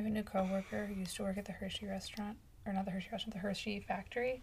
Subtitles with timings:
[0.00, 2.90] have a new coworker who used to work at the Hershey restaurant, or not the
[2.90, 4.42] Hershey restaurant, the Hershey factory.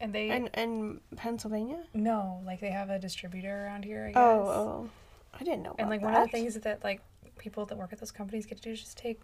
[0.00, 1.80] And they In in Pennsylvania?
[1.92, 4.12] no, like they have a distributor around here.
[4.14, 4.48] I oh, guess.
[4.48, 4.90] Oh, oh.
[5.40, 5.74] I didn't know.
[5.78, 7.00] And about like one of the things that like
[7.38, 9.20] people that work at those companies get to do is just take,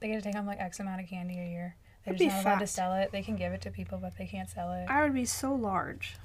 [0.00, 1.76] they get to take home like X amount of candy a year.
[2.04, 2.68] They're That'd just be not allowed to fat.
[2.68, 3.12] sell it.
[3.12, 4.86] They can give it to people, but they can't sell it.
[4.90, 6.16] I would be so large.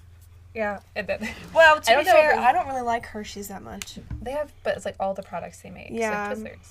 [0.53, 1.19] Yeah, and then,
[1.53, 3.99] Well, I to be don't know fair, if I don't really like Hershey's that much.
[4.21, 5.89] they have, but it's like all the products they make.
[5.91, 6.31] Yeah.
[6.31, 6.67] It's like Twizzlers.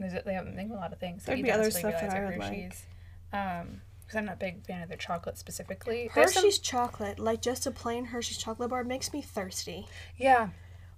[0.00, 1.24] There's they have they make a lot of things.
[1.24, 2.52] There'd be other stuff that I like would like.
[2.52, 2.86] Hershey's.
[3.32, 6.10] Um, because I'm not a big fan of their chocolate specifically.
[6.14, 9.86] There's some- Hershey's chocolate, like just a plain Hershey's chocolate bar, makes me thirsty.
[10.16, 10.48] yeah,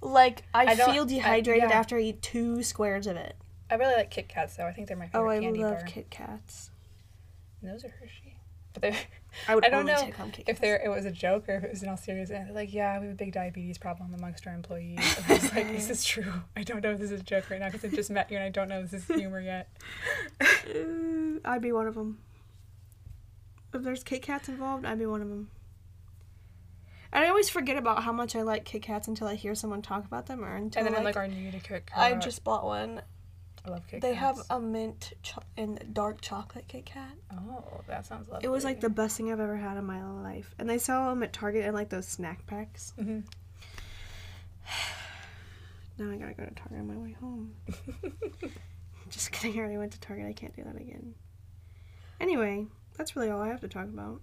[0.00, 1.78] Like I, I feel I- dehydrated yeah.
[1.78, 3.36] after I eat two squares of it.
[3.70, 4.66] I really like Kit Kats though.
[4.66, 5.20] I think they're my favorite.
[5.20, 5.84] Oh, I love bar.
[5.86, 6.70] Kit Kats.
[7.60, 8.36] And those are Hershey,
[8.72, 8.96] but they're.
[9.48, 11.56] I would I don't know take home Kit if there it was a joke or
[11.56, 12.50] if it was in all seriousness.
[12.52, 14.98] Like, yeah, we have a big diabetes problem amongst our employees.
[15.16, 16.32] And I was like, is this true?
[16.56, 18.36] I don't know if this is a joke right now because I just met you
[18.36, 19.68] and I don't know if this is humor yet.
[21.44, 22.18] I'd be one of them.
[23.74, 25.48] If there's Kit Kats involved, I'd be one of them.
[27.12, 29.82] And I always forget about how much I like Kit Kats until I hear someone
[29.82, 32.42] talk about them or until And then like, like our new to Kat, I just
[32.42, 33.02] bought one.
[33.64, 37.12] I love Kit They have a mint cho- and dark chocolate Kit Kat.
[37.32, 38.44] Oh, that sounds lovely.
[38.46, 40.54] It was like the best thing I've ever had in my life.
[40.58, 42.92] And they sell them at Target in like those snack packs.
[42.98, 43.20] hmm
[45.98, 47.54] Now I gotta go to Target on my way home.
[49.10, 50.26] Just kidding, I already went to Target.
[50.26, 51.14] I can't do that again.
[52.20, 54.20] Anyway, that's really all I have to talk about.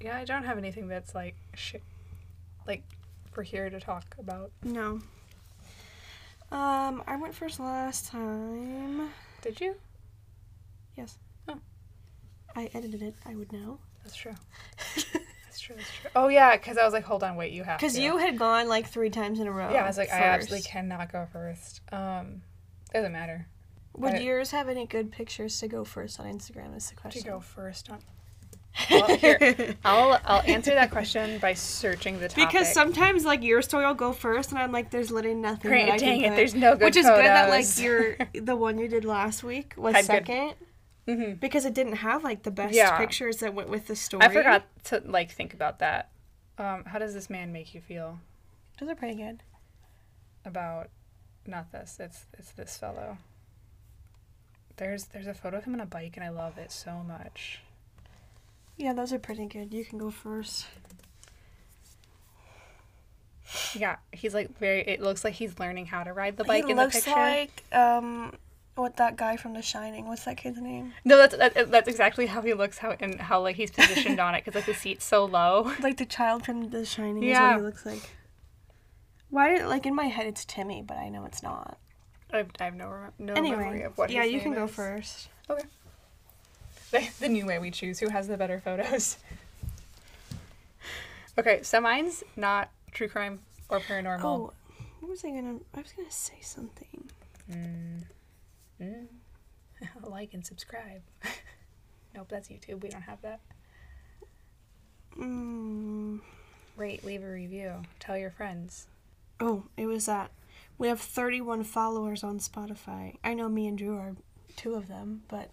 [0.00, 1.76] Yeah, I don't have anything that's like sh-
[2.66, 2.82] like
[3.36, 4.52] we're here to talk about.
[4.62, 5.00] No.
[6.54, 9.10] Um, I went first last time.
[9.42, 9.74] Did you?
[10.96, 11.18] Yes.
[11.48, 11.58] Oh.
[12.54, 13.16] I edited it.
[13.26, 13.78] I would know.
[14.04, 14.34] That's true.
[14.94, 15.74] That's true.
[15.74, 16.10] That's true.
[16.14, 18.68] Oh yeah, because I was like, hold on, wait, you have Because you had gone
[18.68, 19.72] like three times in a row.
[19.72, 21.80] Yeah, I was like, I absolutely cannot go first.
[21.90, 22.42] Um,
[22.92, 23.48] doesn't matter.
[23.96, 26.76] Would I- yours have any good pictures to go first on Instagram?
[26.76, 27.22] Is the question.
[27.24, 27.98] To go first on.
[28.90, 32.48] Well, here, I'll I'll answer that question by searching the topic.
[32.48, 35.70] Because sometimes like your story will go first, and I'm like, there's literally nothing.
[35.70, 36.36] Great, that I dang can it, put.
[36.36, 37.80] there's no good Which is good that like photos.
[37.80, 40.54] your the one you did last week was Had good- second
[41.06, 41.38] Mhm.
[41.38, 42.96] because it didn't have like the best Yeah.
[42.98, 44.24] pictures that went with the story.
[44.24, 46.10] I forgot to like think about that.
[46.58, 48.18] Um, how does this man make you feel
[48.80, 49.42] Those are pretty good.
[50.44, 50.88] about
[51.46, 51.98] not this?
[52.00, 53.18] It's it's this fellow.
[54.76, 57.60] There's there's a photo of him on a bike and I love it so much.
[58.76, 59.72] Yeah, those are pretty good.
[59.72, 60.66] You can go first.
[63.74, 64.80] Yeah, he's like very.
[64.80, 67.10] It looks like he's learning how to ride the bike he in the looks picture.
[67.12, 68.34] like um,
[68.74, 70.06] what that guy from The Shining.
[70.08, 70.92] What's that kid's name?
[71.04, 72.78] No, that's that, that's exactly how he looks.
[72.78, 75.72] How and how like he's positioned on it because like the seat's so low.
[75.80, 77.50] Like the child from The Shining is Yeah.
[77.52, 78.16] what he looks like.
[79.30, 81.78] Why did like in my head it's Timmy, but I know it's not.
[82.32, 84.10] I have, I have no no memory of what.
[84.10, 85.28] yeah, you can name go first.
[85.46, 85.64] first.
[86.94, 89.18] The, the new way we choose who has the better photos.
[91.36, 94.22] Okay, so mine's not true crime or paranormal.
[94.22, 94.52] Oh,
[95.00, 95.56] what was I gonna?
[95.74, 97.10] I was gonna say something.
[97.50, 98.04] Mm.
[98.80, 99.06] Mm.
[100.08, 101.02] like and subscribe.
[102.14, 102.84] nope, that's YouTube.
[102.84, 103.40] We don't have that.
[105.18, 106.20] Mm.
[106.76, 107.82] Rate, leave a review.
[107.98, 108.86] Tell your friends.
[109.40, 110.30] Oh, it was that.
[110.78, 113.16] We have 31 followers on Spotify.
[113.24, 114.14] I know me and Drew are
[114.54, 115.50] two of them, but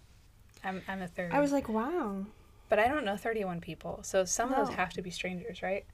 [0.64, 1.32] I'm I'm a third.
[1.32, 2.26] I was like, wow.
[2.68, 5.84] but I don't know 31 people, so some of those have to be strangers, right?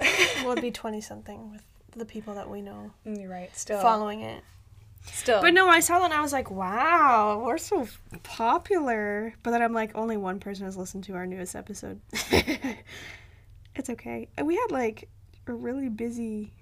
[0.00, 1.62] Well, it'd be 20 something with
[1.96, 3.54] the people that we know Mm, You're right.
[3.56, 4.42] Still, following it.
[5.04, 5.40] still.
[5.40, 7.86] But no, I saw that and I was like, wow, we're so
[8.22, 9.34] popular.
[9.42, 12.00] But then I'm like, only one person has listened to our newest episode.
[13.76, 14.28] it's okay.
[14.36, 15.08] And we had like
[15.46, 16.52] a really busy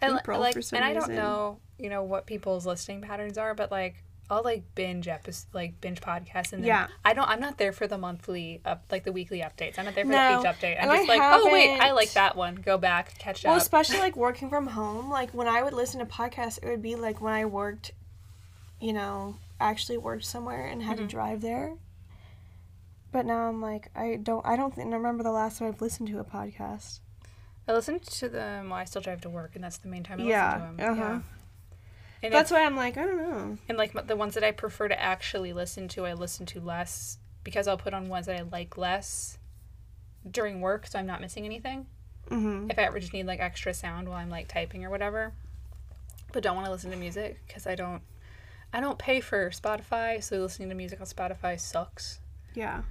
[0.00, 3.38] and April like, for some and I don't know, you know, what people's listening patterns
[3.38, 6.86] are, but like, I'll like binge episode, like binge podcasts, and then Yeah.
[7.04, 7.28] I don't.
[7.28, 9.78] I'm not there for the monthly, up, like the weekly updates.
[9.78, 10.76] I'm not there for No, the each update.
[10.76, 12.54] I'm and I just like, oh wait, I like that one.
[12.56, 13.60] Go back, catch Well, up.
[13.62, 16.94] especially like working from home, like when I would listen to podcasts, it would be
[16.96, 17.92] like when I worked,
[18.80, 21.00] you know, actually worked somewhere and had Mhm.
[21.02, 21.74] to drive there.
[23.12, 26.08] But now I'm like, I don't, I don't think, remember the last time I've listened
[26.08, 27.00] to a podcast.
[27.68, 30.20] I listen to them while I still drive to work, and that's the main time
[30.20, 30.98] I Yeah, listen to them.
[30.98, 31.20] uh-huh.
[32.24, 33.58] And That's why I'm like, I don't know.
[33.68, 37.18] And like the ones that I prefer to actually listen to, I listen to less
[37.44, 39.36] because I'll put on ones that I like less
[40.28, 41.86] during work, so I'm not missing anything.
[42.30, 42.70] Mm-hmm.
[42.70, 45.34] If I ever just need like extra sound while I'm like typing or whatever,
[46.32, 48.00] but don't want to listen to music because I don't,
[48.72, 52.20] I don't pay for Spotify, so listening to music on Spotify sucks.
[52.54, 52.84] Yeah.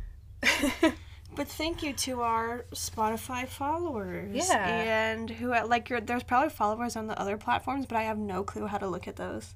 [1.36, 4.48] But thank you to our Spotify followers.
[4.50, 4.68] Yeah.
[5.14, 8.44] And who like your there's probably followers on the other platforms, but I have no
[8.44, 9.56] clue how to look at those.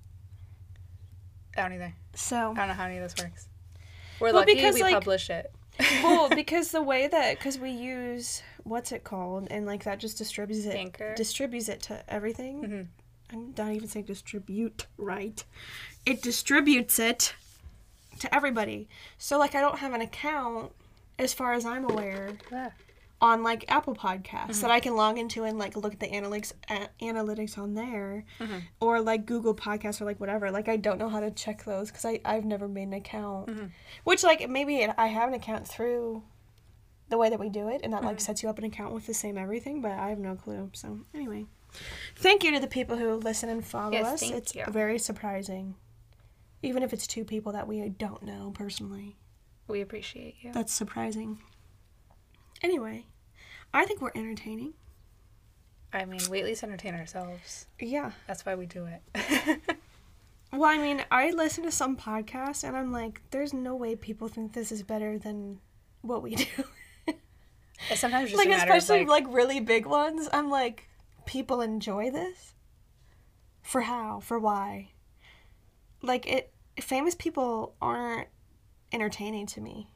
[1.56, 1.94] I don't either.
[2.16, 3.48] So I don't know how any of this works.
[4.20, 5.52] We're Well, lucky because, we like- publish it.
[6.04, 10.18] well, because the way that because we use what's it called, and like that just
[10.18, 11.14] distributes it, Anchor.
[11.16, 12.62] distributes it to everything.
[12.64, 12.88] Mhm.
[13.32, 15.44] I'm not even saying distribute right.
[16.06, 17.36] It distributes it
[18.20, 18.88] to everybody.
[19.20, 20.72] So like I don't have an account,
[21.20, 22.72] as far as I'm aware, Yeah.
[23.20, 26.54] on like Apple Podcasts that I can log into and like look at the analytics
[26.70, 28.62] a- analytics on there, Mhm.
[28.80, 30.52] or like Google Podcasts or like whatever.
[30.52, 33.48] Like I don't know how to check those because I I've never made an account.
[33.48, 33.72] Mhm.
[34.04, 36.24] Which like maybe I have an account through
[37.10, 39.08] the way that we do it, and that like sets you up an account with
[39.08, 39.82] the same everything.
[39.82, 40.70] But I have no clue.
[40.74, 41.46] So anyway,
[42.18, 44.30] thank you to the people who listen and follow Yes, us.
[44.30, 44.64] it's you.
[44.68, 45.74] very surprising,
[46.62, 49.16] even if it's two people that we don't know personally.
[49.68, 50.52] We appreciate you.
[50.54, 51.40] That's surprising.
[52.62, 53.06] Anyway,
[53.74, 54.74] I think we're entertaining.
[55.94, 57.68] I mean, we at least entertain ourselves.
[57.80, 58.12] Yeah.
[58.28, 59.60] That's why we do it.
[60.52, 64.28] Well, I mean, I listen to some podcasts and I'm like, there's no way people
[64.28, 65.60] think this is better than
[66.02, 66.46] what we do.
[67.92, 70.28] It's sometimes just like, matter of especially like, like, really big ones.
[70.34, 70.90] I'm like,
[71.26, 72.54] people enjoy this?
[73.62, 74.20] For how?
[74.22, 74.92] For why?
[76.02, 76.54] Like, it.
[76.80, 78.28] Famous people aren't
[78.92, 79.88] entertaining to me.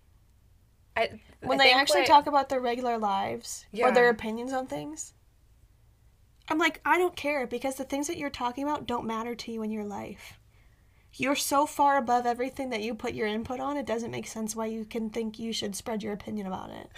[0.95, 4.67] I, When I they actually what- talk about their regular lives or their opinions on
[4.67, 5.13] things,
[6.49, 9.51] I'm like, I don't care because the things that you're talking about don't matter to
[9.51, 10.37] you in your life.
[11.13, 14.55] You're so far above everything that you put your input on, it doesn't make sense
[14.55, 16.89] why you can think you should spread your opinion about it.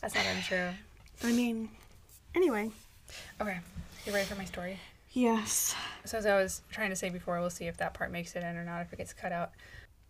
[0.00, 0.70] That's not untrue.
[1.24, 1.68] I mean,
[2.34, 2.70] anyway.
[3.40, 3.58] Okay,
[4.06, 4.78] you ready for my story?
[5.10, 5.74] Yes.
[6.04, 8.42] So as I was trying to say before, we'll see if that part makes it
[8.42, 9.52] in or not, if it gets cut out.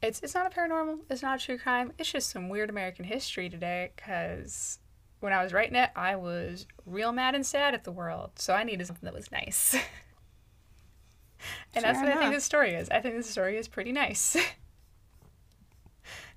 [0.03, 1.01] It's it's not a paranormal.
[1.11, 1.93] It's not a true crime.
[1.99, 3.93] It's just some weird American history today.
[3.97, 4.79] Cause
[5.21, 8.33] when I was writing it, I was real mad and sad at the world.
[8.37, 9.75] So I needed something that was nice.
[11.75, 12.35] and that's what I think enough.
[12.35, 12.89] this story is.
[12.91, 14.37] I think this story is pretty nice.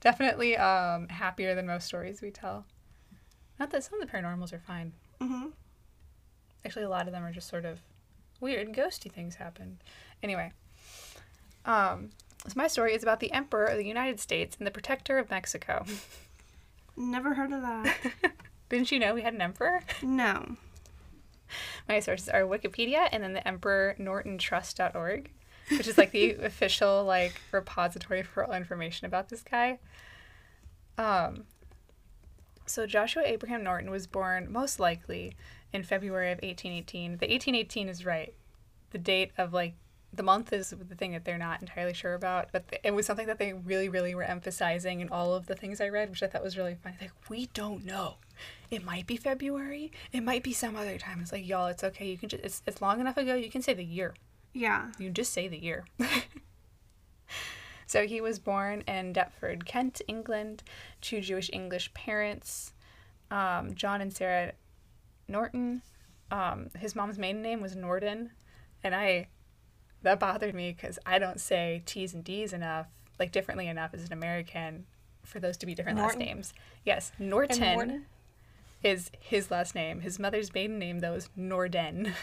[0.02, 2.66] Definitely um, happier than most stories we tell.
[3.60, 4.94] Not that some of the paranormals are fine.
[5.22, 5.50] Mm-hmm.
[6.66, 7.80] Actually, a lot of them are just sort of
[8.42, 9.80] weird, ghosty things happen.
[10.22, 10.52] Anyway,
[11.66, 12.10] um,
[12.48, 15.30] so my story is about the Emperor of the United States and the Protector of
[15.30, 15.86] Mexico.
[16.98, 17.96] Never heard of that.
[18.70, 19.82] Didn't you know we had an emperor?
[20.02, 20.58] no.
[21.90, 25.30] My sources are Wikipedia and then the EmperorNortonTrust.org,
[25.70, 29.80] which is like the official like repository for all information about this guy.
[30.98, 31.44] Um,
[32.72, 35.36] so Joshua Abraham Norton was born most likely
[35.74, 37.18] in February of 1818.
[37.18, 38.34] The 1818 is right.
[38.92, 39.76] The date of like
[40.14, 43.06] the month is the thing that they're not entirely sure about, but th- it was
[43.06, 46.22] something that they really, really were emphasizing in all of the things I read, which
[46.22, 46.98] I thought was really funny.
[47.00, 48.16] Like, we don't know.
[48.70, 49.92] It might be February.
[50.12, 51.20] It might be some other time.
[51.22, 52.08] It's like, y'all, it's okay.
[52.08, 53.36] You can just, it's, it's long enough ago.
[53.36, 54.14] You can say the year.
[54.54, 54.88] Yeah.
[54.98, 55.86] You can just say the year.
[57.92, 60.64] so he was born in Deptford, Kent, England,
[61.02, 62.72] to Jewish English parents,
[63.30, 64.54] um, John and Sarah
[65.28, 65.82] Norton.
[66.32, 68.32] Um, his mom's maiden name was Norden,
[68.82, 69.28] and I
[70.04, 72.88] that bothered me because I don't say T's and D's enough,
[73.20, 74.86] like differently enough as an American,
[75.26, 76.18] for those to be different Norton?
[76.18, 76.54] last names.
[76.86, 78.06] Yes, Norton
[78.82, 80.00] is his last name.
[80.00, 82.14] His mother's maiden name though is Norden.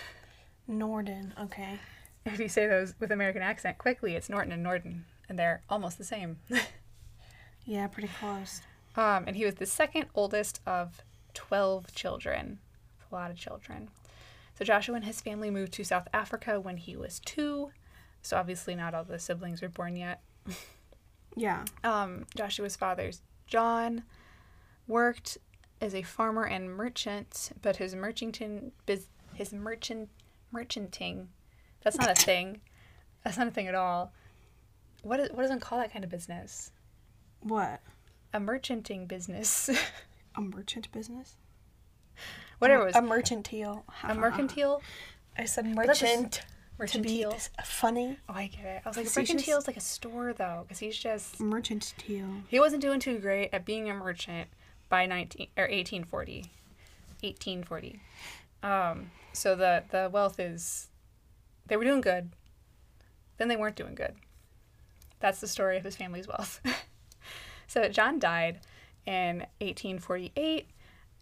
[0.66, 1.34] Norden.
[1.38, 1.78] Okay.
[2.24, 5.98] if you say those with American accent quickly, it's Norton and Norden, and they're almost
[5.98, 6.38] the same.
[7.64, 8.62] Yeah, pretty close.
[8.96, 11.02] um, and he was the second oldest of
[11.34, 12.60] 12 children.
[13.10, 13.90] A lot of children.
[14.58, 17.70] So Joshua and his family moved to South Africa when he was two.
[18.22, 20.22] So obviously, not all the siblings were born yet.
[21.36, 21.64] Yeah.
[21.84, 24.04] Um, Joshua's father's John
[24.86, 25.36] worked
[25.80, 30.08] as a farmer and merchant, but his merchanting biz, his merchant
[30.52, 31.28] merchanting,
[31.82, 32.62] that's not a thing.
[33.24, 34.12] That's not a thing at all.
[35.02, 36.70] What is, what does one call that kind of business?
[37.40, 37.80] What?
[38.32, 39.70] A merchanting business.
[40.36, 41.36] A merchant business?
[42.58, 42.96] Whatever it was.
[42.96, 43.84] A mercantile.
[44.04, 44.82] A mercantile?
[45.36, 46.42] I said that's a s- merchant.
[46.78, 47.36] Mercantile.
[47.64, 48.18] funny.
[48.28, 48.82] Oh, I get it.
[48.84, 52.42] I was like, mercantile is like a store, though, because he's just Merchantile.
[52.48, 54.48] he wasn't doing too great at being a merchant
[54.88, 56.44] by 19 or 1840
[57.20, 58.00] 1840
[58.62, 60.88] um so the the wealth is
[61.66, 62.30] they were doing good
[63.36, 64.14] then they weren't doing good
[65.20, 66.60] that's the story of his family's wealth.
[67.70, 68.60] So john died
[69.04, 70.70] in 1848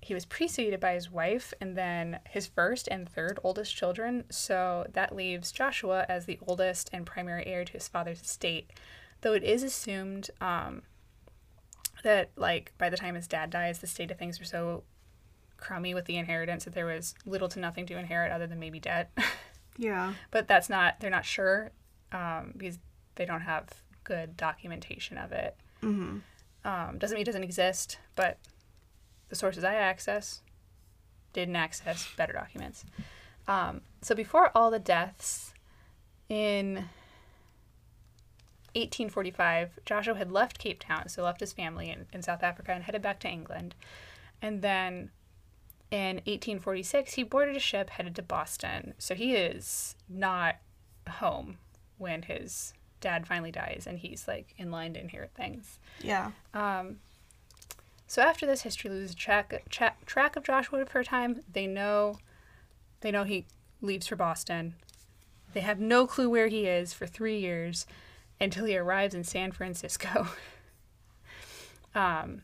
[0.01, 4.23] he was preceded by his wife and then his first and third oldest children.
[4.31, 8.71] So that leaves joshua as the oldest and primary heir to his father's estate.
[9.23, 10.83] Though it is assumed um,
[12.05, 14.85] that like by the time his dad dies the state of things were so
[15.57, 18.79] crummy with the inheritance that there was little to nothing to inherit other than maybe
[18.79, 19.11] debt.
[19.79, 20.15] Yeah.
[20.31, 21.71] but that's not they're not sure
[22.11, 22.79] um, because
[23.17, 23.69] they don't have
[24.07, 25.57] good documentation of it.
[25.83, 26.19] Mm-hmm.
[26.65, 28.39] Um, doesn't mean it doesn't exist, but
[29.29, 30.41] the sources I access
[31.33, 32.85] didn't access better documents.
[33.49, 35.53] Um, so before all the deaths
[36.29, 36.87] in
[38.75, 42.85] 1845, Joshua had left Cape Town, so left his family in, in South Africa and
[42.85, 43.75] headed back to England.
[44.41, 45.11] And then
[45.91, 48.95] in 1846, he boarded a ship headed to Boston.
[48.99, 50.57] So he is not
[51.09, 51.59] home
[51.99, 52.73] when his
[53.07, 55.79] dad finally dies and he's like in line to inherit things.
[56.03, 56.33] Yeah.
[56.53, 56.97] Um,
[58.09, 61.41] so after this, history loses track, track track of Joshua for a time.
[61.53, 62.19] They know,
[63.03, 63.47] they know he
[63.81, 64.75] leaves for Boston.
[65.55, 67.87] They have no clue where he is for three years,
[68.41, 70.27] until he arrives in San Francisco.
[71.95, 72.43] um,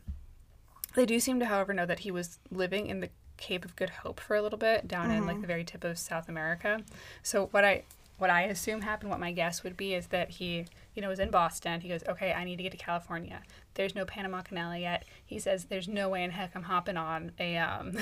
[0.95, 3.89] they do seem to, however, know that he was living in the Cape of Good
[3.89, 6.81] Hope for a little bit, down in like the very tip of South America.
[7.21, 7.83] So what I
[8.17, 10.65] what I assume happened, what my guess would be, is that he,
[10.95, 11.81] you know, was in Boston.
[11.81, 13.41] He goes, okay, I need to get to California.
[13.73, 15.05] There's no Panama Canal yet.
[15.25, 17.97] He says, there's no way in heck I'm hopping on a, um,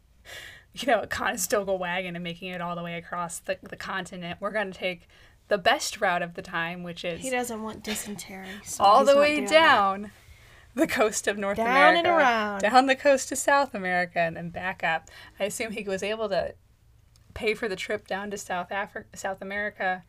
[0.74, 4.38] you know, a Conestoga wagon and making it all the way across the, the continent.
[4.40, 5.08] We're going to take
[5.48, 8.46] the best route of the time, which is He doesn't want dysentery.
[8.64, 9.52] So all the way doing that.
[9.52, 10.10] down
[10.74, 12.60] the coast of North Down America, and around.
[12.60, 15.08] down the coast of South America, and then back up.
[15.40, 16.54] I assume he was able to
[17.36, 20.02] pay for the trip down to South Africa, South America.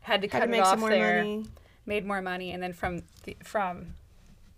[0.00, 1.46] Had to Had cut to it off there, money.
[1.86, 3.94] made more money, and then from the, from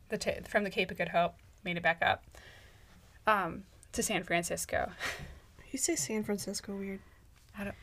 [0.08, 2.24] the ta from the Cape of Good Hope, made it back up
[3.26, 4.90] um, to San Francisco.
[5.70, 7.00] You say San Francisco weird.
[7.56, 7.76] I don't.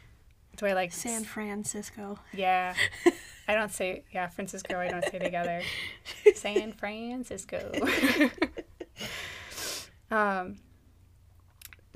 [0.58, 2.20] Do I like San Francisco.
[2.34, 2.74] Yeah.
[3.48, 5.62] I don't say yeah, Francisco, I don't say together.
[6.36, 7.72] San Francisco.
[10.12, 10.58] um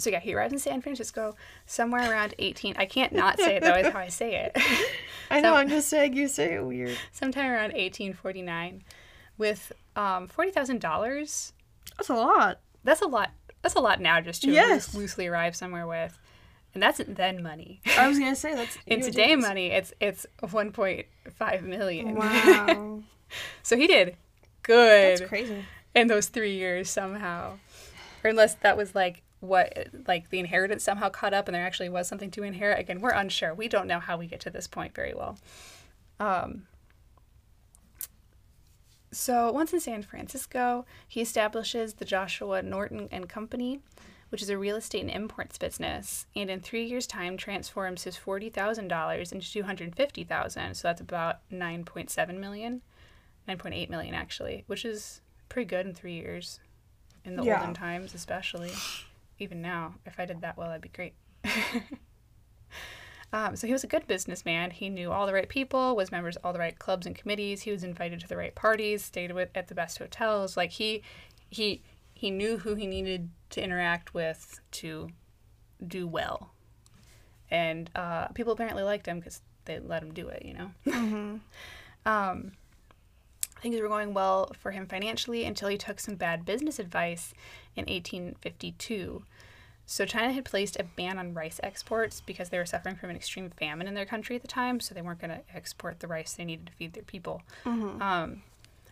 [0.01, 2.75] so yeah, he arrives in San Francisco somewhere around 18.
[2.77, 3.75] I can't not say it though.
[3.75, 4.51] Is how I say it.
[5.31, 5.51] I know.
[5.53, 6.98] So- I'm just saying you say it weird.
[7.12, 8.84] Sometime around 1849,
[9.38, 11.53] with um, forty thousand dollars.
[11.98, 12.60] That's a lot.
[12.84, 13.31] That's a lot.
[13.62, 14.93] That's a lot now just to Yes.
[14.96, 16.17] loosely arrive somewhere with,
[16.74, 17.79] and that's then money.
[17.98, 22.15] I was gonna say that's In today money, it's it's 1.5 million.
[22.15, 23.01] Wow,
[23.63, 24.15] So he did
[24.63, 25.63] good that's crazy.
[25.96, 27.53] in those three years somehow,
[28.24, 31.89] or unless that was like what like the inheritance somehow caught up and there actually
[31.89, 32.79] was something to inherit.
[32.79, 33.53] Again, we're unsure.
[33.53, 35.38] We don't know how we get to this point very well.
[36.19, 36.67] Um.
[39.12, 43.81] So once in San Francisco, he establishes the Joshua Norton and Company,
[44.29, 48.15] which is a real estate and imports business, and in three years' time transforms his
[48.15, 50.75] forty thousand dollars into two hundred fifty thousand.
[50.75, 52.81] So that's about nine point seven million.
[53.50, 55.19] 9.8 million actually, which is
[55.50, 56.60] pretty good in three years.
[57.25, 57.60] In the Yeah.
[57.60, 58.71] olden times, especially.
[59.41, 61.15] Even now, if I did that well, that'd be great.
[63.33, 64.69] um, so he was a good businessman.
[64.69, 67.63] He knew all the right people, was members of all the right clubs and committees.
[67.63, 70.55] He was invited to the right parties, stayed with at the best hotels.
[70.55, 71.01] Like he,
[71.50, 71.81] he,
[72.13, 75.10] he knew who he needed to interact with to
[75.88, 76.51] do well.
[77.50, 80.45] And uh, people apparently liked him because they let him do it.
[80.45, 81.39] You know.
[82.05, 82.51] um,
[83.60, 87.33] things were going well for him financially until he took some bad business advice
[87.75, 89.23] in 1852.
[89.85, 93.15] So China had placed a ban on rice exports because they were suffering from an
[93.15, 96.07] extreme famine in their country at the time, so they weren't going to export the
[96.07, 97.41] rice they needed to feed their people.
[98.01, 98.43] Um,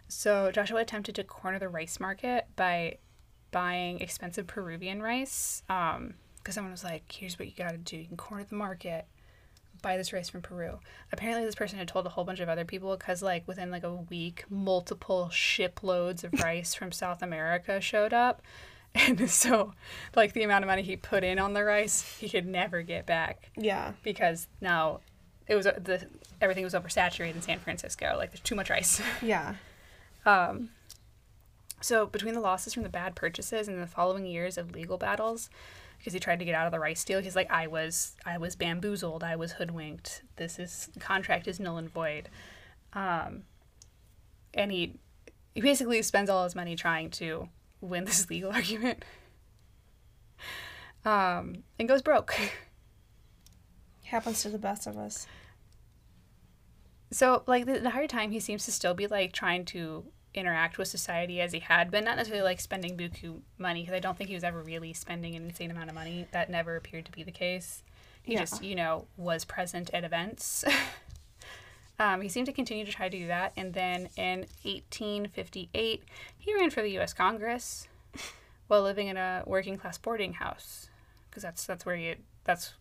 [0.08, 2.98] so Joshua attempted to corner the rice market by
[3.52, 5.64] buying expensive Peruvian rice.
[5.68, 9.06] Because someone was like, "Here's what you got to do: you can corner the market."
[9.82, 10.80] Buy this rice from Peru.
[11.12, 13.84] Apparently, this person had told a whole bunch of other people because, like, within like
[13.84, 18.42] a week, multiple shiploads of rice from South America showed up,
[18.96, 19.74] and so,
[20.16, 23.06] like, the amount of money he put in on the rice, he could never get
[23.06, 23.94] back Yeah.
[24.04, 25.00] because now
[25.48, 26.06] it was uh, the
[26.42, 28.16] everything was oversaturated in San Francisco.
[28.18, 29.02] Like, there's too much rice.
[29.22, 29.56] Yeah.
[30.26, 30.70] Um,
[31.82, 35.50] so between the losses from the bad purchases and the following years of legal battles,
[36.00, 38.38] because he tried to get out of the rice deal, he's like, I was, I
[38.38, 40.24] was bamboozled, I was hoodwinked.
[40.38, 42.30] This is contract is null and void.
[42.94, 43.44] Um,
[44.54, 44.96] and he,
[45.54, 47.50] he basically spends all his money trying to
[47.82, 49.04] win this legal argument.
[51.06, 52.36] Um, and goes broke.
[54.06, 55.28] Happens to the best of us.
[57.12, 60.78] So, like the, the entire time, he seems to still be like trying to interact
[60.78, 64.18] with society as he had been, not necessarily like spending buku money, because I don't
[64.18, 66.28] think he was ever really spending an insane amount of money.
[66.32, 67.84] That never appeared to be the case.
[68.22, 68.40] He Yeah.
[68.42, 70.64] just, you know, was present at events.
[72.00, 76.04] um, he seemed to continue to try to do that, and then in 1858,
[76.38, 77.14] he ran for the U.S.
[77.14, 77.88] Congress
[78.68, 80.90] while living in a working class boarding house,
[81.30, 82.74] because that's that's where he that's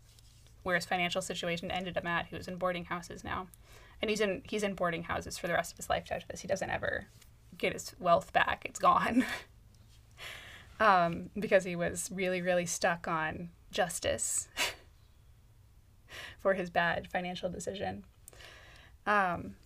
[0.63, 2.27] where his financial situation ended up at.
[2.27, 3.47] He was in boarding houses now
[4.01, 6.41] and he's in he's in boarding houses for the rest of his life after this.
[6.41, 7.07] He doesn't ever
[7.59, 9.25] get his wealth back; it's gone.
[10.81, 14.49] um, because he was really really stuck on justice
[16.41, 18.05] for his bad financial decision.
[19.07, 19.57] Um,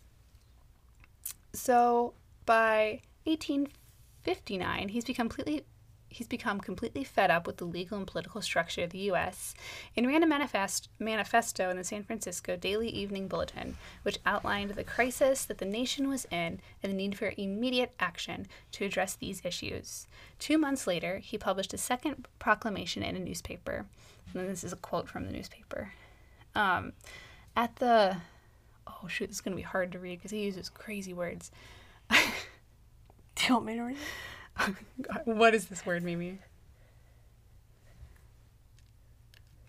[1.53, 2.15] so
[2.47, 5.65] by 1859, he's become completely
[6.13, 9.55] he's become completely fed up with the legal and political structure of the U.S.
[9.97, 14.85] and ran a manifest, manifesto in the San Francisco Daily Evening Bulletin, which outlined the
[14.85, 19.43] crisis that the nation was in and the need for immediate action to address these
[19.45, 20.07] issues.
[20.39, 23.87] Two months later, he published a second proclamation in a newspaper.
[24.35, 25.93] And this is a quote from the newspaper.
[26.55, 26.93] Um,
[27.57, 28.17] at the
[28.87, 31.51] oh shoot, this is gonna be hard to read because he uses crazy words.
[32.11, 33.97] Do you want me to read
[35.25, 36.39] what is this word, Mimi?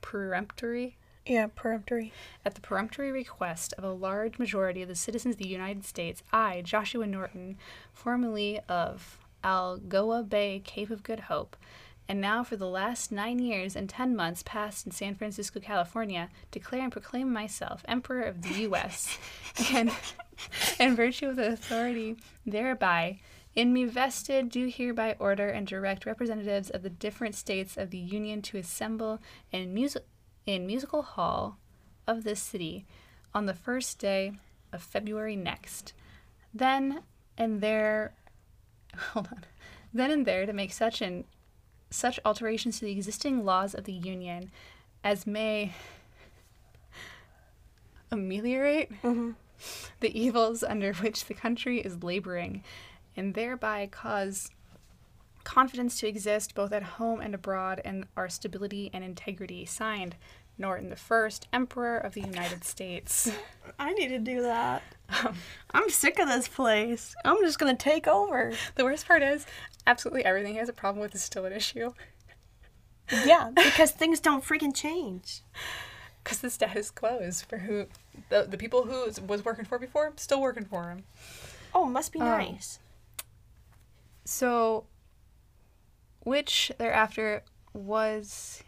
[0.01, 0.97] Peremptory?
[1.25, 2.11] Yeah, peremptory.
[2.43, 6.21] At the peremptory request of a large majority of the citizens of the United States,
[6.33, 7.57] I, Joshua Norton,
[7.93, 11.55] formerly of Algoa Bay, Cape of Good Hope,
[12.09, 16.29] and now for the last nine years and ten months passed in San Francisco, California,
[16.51, 19.17] declare and proclaim myself Emperor of the U.S.
[19.71, 19.91] and,
[20.79, 23.19] in virtue of the authority thereby
[23.55, 27.97] in me vested, do hereby order and direct representatives of the different states of the
[27.97, 29.19] Union to assemble
[29.51, 30.03] in, music
[30.45, 31.57] in musical hall
[32.07, 32.85] of this city
[33.33, 34.33] on the first day
[34.71, 35.93] of February next.
[36.53, 37.03] Then
[37.37, 38.13] and there,
[38.97, 39.45] hold on,
[39.93, 41.25] then and there to make such an
[41.89, 44.49] such alterations to the existing laws of the Union
[45.03, 45.73] as may
[48.11, 49.31] ameliorate Mm-hmm.
[49.99, 52.63] the evils under which the country is laboring
[53.15, 54.49] and thereby cause
[55.43, 59.65] confidence to exist both at home and abroad in our stability and integrity.
[59.65, 60.15] Signed,
[60.57, 63.31] Norton the First, Emperor of the United States.
[63.79, 64.83] I need to do that.
[65.71, 67.15] I'm sick of this place.
[67.25, 68.53] I'm just gonna take over.
[68.75, 69.45] The worst part is,
[69.85, 71.91] absolutely everything he has a problem with is still an issue.
[73.25, 75.41] Yeah, because things don't freaking change.
[76.23, 77.87] Because the status quo is for who,
[78.29, 81.03] the, the people who was working for before, still working for him.
[81.75, 82.79] Oh, must be Um, nice.
[84.25, 84.85] So,
[86.21, 88.63] which thereafter was.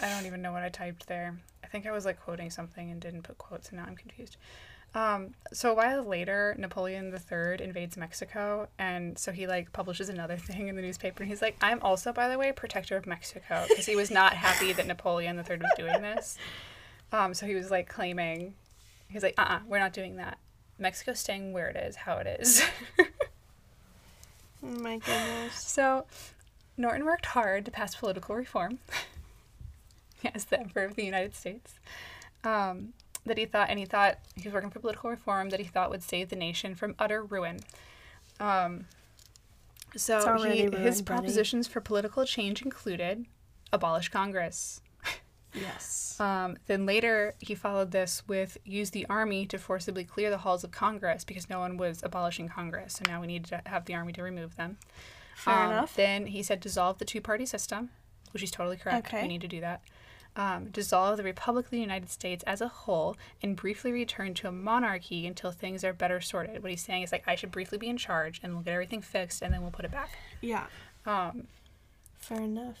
[0.00, 1.38] I don't even know what I typed there.
[1.62, 4.36] I think I was like quoting something and didn't put quotes, and now I'm confused.
[4.94, 10.36] Um, so a while later, Napoleon III invades Mexico, and so he like publishes another
[10.48, 13.64] thing in the newspaper, and he's like, "I'm also, by the way, protector of Mexico,"
[13.68, 16.36] because he was not happy that Napoleon III was doing this.
[17.12, 18.54] Um, so he was like claiming,
[19.08, 20.38] he's like, "Uh, uh-uh, we're not doing that.
[20.78, 22.62] Mexico's staying where it is, how it is."
[22.98, 25.52] Oh my goodness.
[25.54, 26.06] So,
[26.76, 28.78] Norton worked hard to pass political reform.
[30.34, 31.74] as the Emperor of the United States.
[32.44, 32.92] Um,
[33.24, 35.90] that he thought, and he thought he was working for political reform that he thought
[35.90, 37.60] would save the nation from utter ruin.
[38.40, 38.86] Um,
[39.94, 41.20] so he, ruined, his buddy.
[41.20, 43.26] propositions for political change included
[43.72, 44.80] abolish Congress.
[45.54, 46.18] Yes.
[46.18, 50.64] Um, then later, he followed this with use the army to forcibly clear the halls
[50.64, 52.94] of Congress because no one was abolishing Congress.
[52.94, 54.78] So now we need to have the army to remove them.
[55.36, 55.94] Fair Um, enough.
[55.94, 57.90] Then he said dissolve the two party system,
[58.32, 59.08] which is totally correct.
[59.08, 59.22] Okay.
[59.22, 59.82] We need to do that.
[60.34, 64.48] Um, dissolve the Republic of the United States as a whole and briefly return to
[64.48, 66.62] a monarchy until things are better sorted.
[66.62, 69.02] What he's saying is like, I should briefly be in charge and we'll get everything
[69.02, 70.16] fixed and then we'll put it back.
[70.40, 70.64] Yeah.
[71.04, 71.48] Um,
[72.18, 72.78] Fair enough.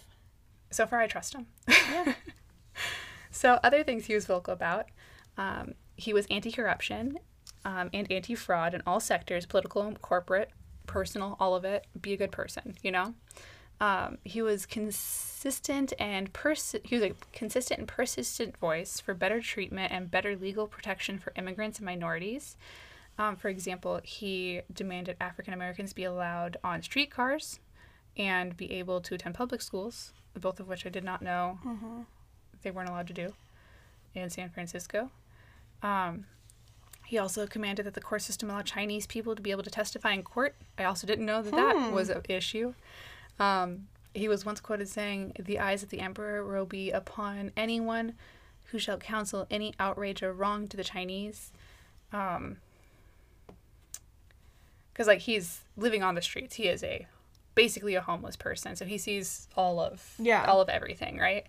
[0.70, 1.46] so far, I trust him.
[1.68, 2.14] Yeah.
[3.34, 4.88] So, other things he was vocal about
[5.38, 7.18] um, he was anti corruption
[7.64, 10.50] um, and anti fraud in all sectors political, corporate,
[10.86, 11.86] personal, all of it.
[12.00, 13.14] Be a good person, you know?
[13.80, 19.40] Um, he was consistent and pers- he was a consistent and persistent voice for better
[19.40, 22.56] treatment and better legal protection for immigrants and minorities.
[23.18, 27.58] Um, for example, he demanded African Americans be allowed on streetcars
[28.16, 31.58] and be able to attend public schools, both of which I did not know
[32.62, 33.32] they weren't allowed to do
[34.14, 35.10] in San Francisco.
[35.82, 36.26] Um,
[37.06, 40.12] he also commanded that the court system allow Chinese people to be able to testify
[40.12, 40.54] in court.
[40.78, 42.74] I also didn't know that that was an issue.
[43.38, 48.14] Um, he was once quoted saying, The eyes of the emperor will be upon anyone
[48.66, 51.52] who shall counsel any outrage or wrong to the Chinese.
[52.12, 52.58] Um,
[54.92, 57.06] because like he's living on the streets, he is a
[57.54, 60.44] basically a homeless person, so he sees all of Yeah.
[60.46, 61.46] all of everything, right?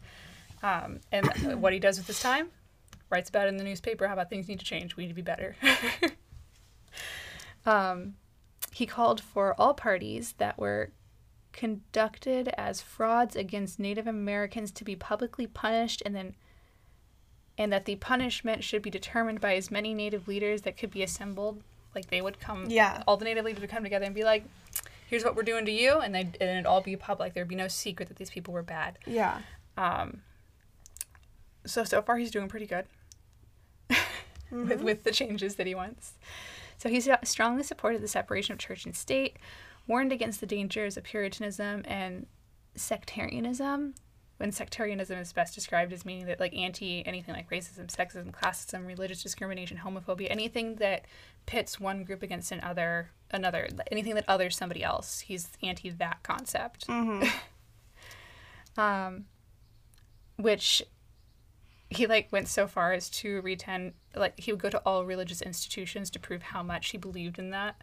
[0.64, 1.28] Um, and
[1.62, 2.48] what he does with his time,
[3.10, 5.16] writes about it in the newspaper how about things need to change, we need to
[5.16, 5.56] be better.
[7.66, 8.16] um,
[8.72, 10.92] he called for all parties that were
[11.52, 16.36] conducted as frauds against Native Americans to be publicly punished and then
[17.56, 21.04] and that the punishment should be determined by as many native leaders that could be
[21.04, 21.62] assembled.
[21.94, 23.04] Like they would come, Yeah.
[23.06, 24.44] all the native leaders would come together and be like,
[25.08, 27.36] "Here's what we're doing to you," and they and it'd all be public.
[27.36, 28.98] There'd be no secret that these people were bad.
[29.06, 29.38] Yeah.
[29.78, 30.24] Um,
[31.66, 32.86] so so far he's doing pretty good
[34.52, 36.14] with with the changes that he wants.
[36.78, 39.38] So he's strongly supported the separation of church and state,
[39.88, 42.26] warned against the dangers of Puritanism and
[42.76, 43.96] sectarianism.
[44.38, 48.86] When sectarianism is best described as meaning that like anti anything like racism, sexism, classism,
[48.86, 51.06] religious discrimination, homophobia, anything that
[51.46, 55.22] pits one group against another, another, anything that others somebody else.
[55.22, 56.90] He's anti that concept.
[58.78, 59.26] um,
[60.38, 60.84] which
[61.96, 65.42] he like went so far as to retend like he would go to all religious
[65.42, 67.76] institutions to prove how much he believed in that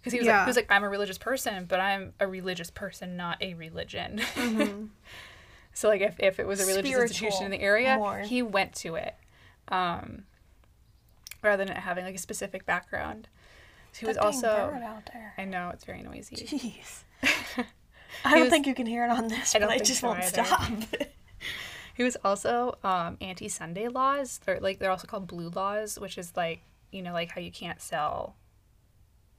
[0.00, 2.70] because he was like he was like I'm a religious person but I'm a religious
[2.70, 4.20] person not a religion
[5.72, 8.20] so like if, if it was a religious institution in the area more.
[8.20, 9.14] he went to it
[9.68, 10.24] um
[11.42, 13.28] rather than having like a specific background
[13.92, 15.34] so he was That dang also out there.
[15.38, 17.02] I know it's very noisy Jeez.
[18.24, 20.08] I don't was- think you can hear it on this, I but I just so
[20.08, 20.44] won't either.
[20.44, 20.70] stop.
[21.94, 26.18] He was also um, anti Sunday laws, or like they're also called blue laws, which
[26.18, 28.36] is like you know like how you can't sell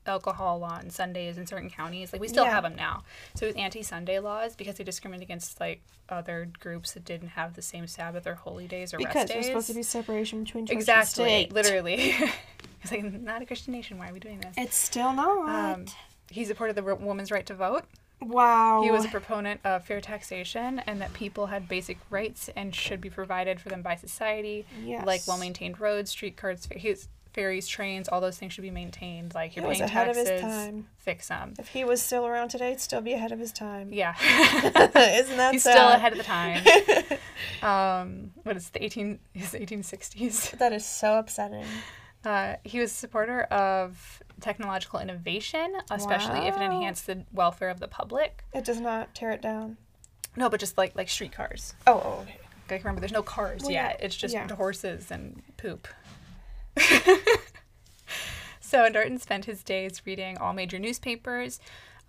[0.08, 2.14] alcohol on Sundays in certain counties.
[2.14, 2.52] Like we still Yeah.
[2.52, 3.04] have them now.
[3.36, 7.30] So it was anti Sunday laws because they discriminate against like other groups that didn't
[7.30, 9.48] have the same Sabbath or holy days or because rest there's days.
[9.48, 11.54] supposed to be separation between church exactly, and state.
[11.54, 12.14] literally.
[12.84, 13.98] it's like not a Christian nation.
[13.98, 14.54] Why are we doing this?
[14.58, 15.74] It's still not.
[15.74, 15.86] Um,
[16.30, 17.86] he supported the woman's right to vote.
[18.22, 18.82] Wow.
[18.84, 23.02] He was a proponent of fair taxation and that people had basic rights and should
[23.02, 24.66] be provided for them by society,
[25.04, 29.34] like well maintained roads, streetcars, his ferries, trains, all those things should be maintained.
[29.36, 30.88] Like you're He paying ahead of his taxes, time.
[30.98, 31.54] fix them.
[31.60, 33.92] If he was still around today, he'd still be ahead of his time.
[33.92, 35.74] Yeah, Isn't that he's sad?
[35.74, 36.64] still ahead of the time.
[37.62, 39.20] um, what is the eighteen?
[39.34, 40.52] His eighteen sixties.
[40.60, 41.66] That is so upsetting.
[42.24, 46.66] Uh, he was a supporter of technological innovation, especially if it Wow.
[46.72, 48.44] enhanced the welfare of the public.
[48.54, 49.78] It does not tear it down.
[50.36, 51.74] No, but just like like streetcars.
[51.88, 52.38] Oh, oh okay.
[52.70, 53.98] Like remember, there's no cars Well, yet.
[54.00, 54.48] yeah, It's just yeah.
[54.54, 55.88] horses and poop.
[58.60, 61.60] so Norton spent his days reading all major newspapers,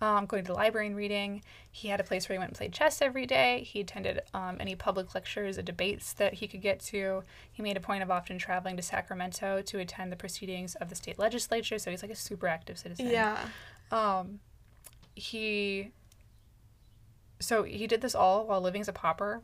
[0.01, 1.41] um, going to the library and reading.
[1.71, 3.63] He had a place where he went and played chess every day.
[3.63, 7.23] He attended um, any public lectures or debates that he could get to.
[7.51, 10.95] He made a point of often traveling to Sacramento to attend the proceedings of the
[10.95, 11.79] state legislature.
[11.79, 13.37] So he's like a super active citizen Yeah.
[13.91, 14.39] um
[15.15, 15.91] he
[17.39, 19.41] so he did this all while living as a pauper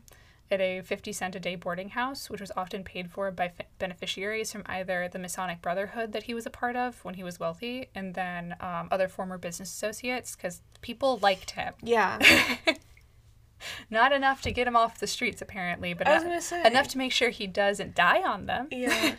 [0.50, 3.66] at a 50 cent a day boarding house which was often paid for by f-
[3.78, 7.40] beneficiaries from either the masonic brotherhood that he was a part of when he was
[7.40, 12.18] wealthy and then um, other former business associates because people liked him Yeah.
[13.90, 16.64] not enough to get him off the streets apparently but I was gonna say.
[16.66, 19.14] enough to make sure he doesn't die on them Yeah.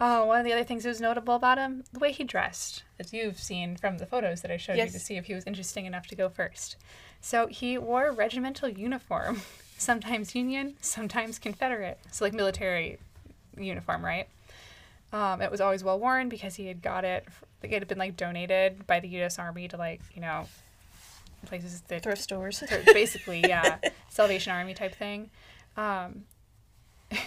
[0.00, 2.82] Oh, one of the other things that was notable about him, the way he dressed,
[2.98, 5.44] as you've seen from the photos that I showed you to see if he was
[5.44, 6.76] interesting enough to go first.
[7.26, 9.40] So he wore a regimental uniform,
[9.78, 11.98] sometimes Union, sometimes Confederate.
[12.12, 12.98] So like military
[13.58, 14.28] uniform, right?
[15.12, 17.26] Um, it was always well worn because he had got it.
[17.64, 19.40] It had been like donated by the U.S.
[19.40, 20.46] Army to like you know
[21.46, 22.62] places that Thrift stores.
[22.86, 25.28] basically, yeah, Salvation Army type thing.
[25.76, 26.26] Um,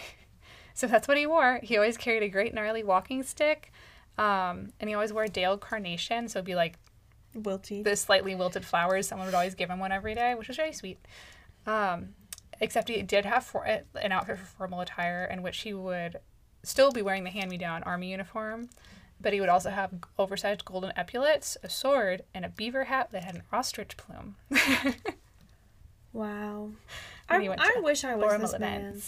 [0.74, 1.60] so that's what he wore.
[1.62, 3.74] He always carried a great gnarly walking stick,
[4.18, 6.30] um, and he always wore a Dale carnation.
[6.30, 6.78] So it'd be like
[7.36, 7.84] Wilty.
[7.84, 9.08] the slightly wilted flowers.
[9.08, 11.00] Someone would always give him one every day, which was very sweet.
[11.66, 12.10] Um,
[12.60, 16.18] except he did have for, an outfit for formal attire in which he would
[16.64, 18.70] still be wearing the hand-me-down army uniform,
[19.22, 23.24] but he would also have oversized golden epaulets, a sword, and a beaver hat that
[23.24, 24.36] had an ostrich plume.
[26.14, 26.72] Wow.
[27.30, 27.38] I,
[27.78, 29.02] I wish I was this man.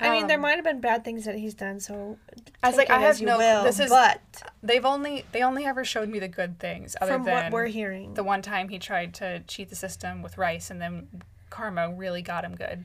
[0.00, 2.18] I mean, there Um, might have been bad things that he's done, so
[2.62, 4.20] I was like, I have no- will, this is- but
[4.62, 7.66] They've only they only ever showed me the good things, other from than what we're
[7.66, 11.08] hearing, the one time he tried to cheat the system with rice, and then
[11.50, 12.84] karma really got him good.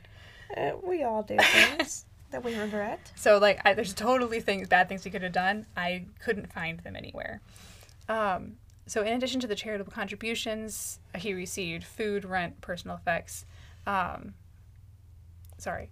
[0.57, 3.11] uh, we all do things that we regret.
[3.15, 5.65] So like, I, there's totally things, bad things he could have done.
[5.77, 7.41] I couldn't find them anywhere.
[8.09, 13.45] Um, so in addition to the charitable contributions, he received food, rent, personal effects.
[13.87, 14.33] Um,
[15.57, 15.89] sorry,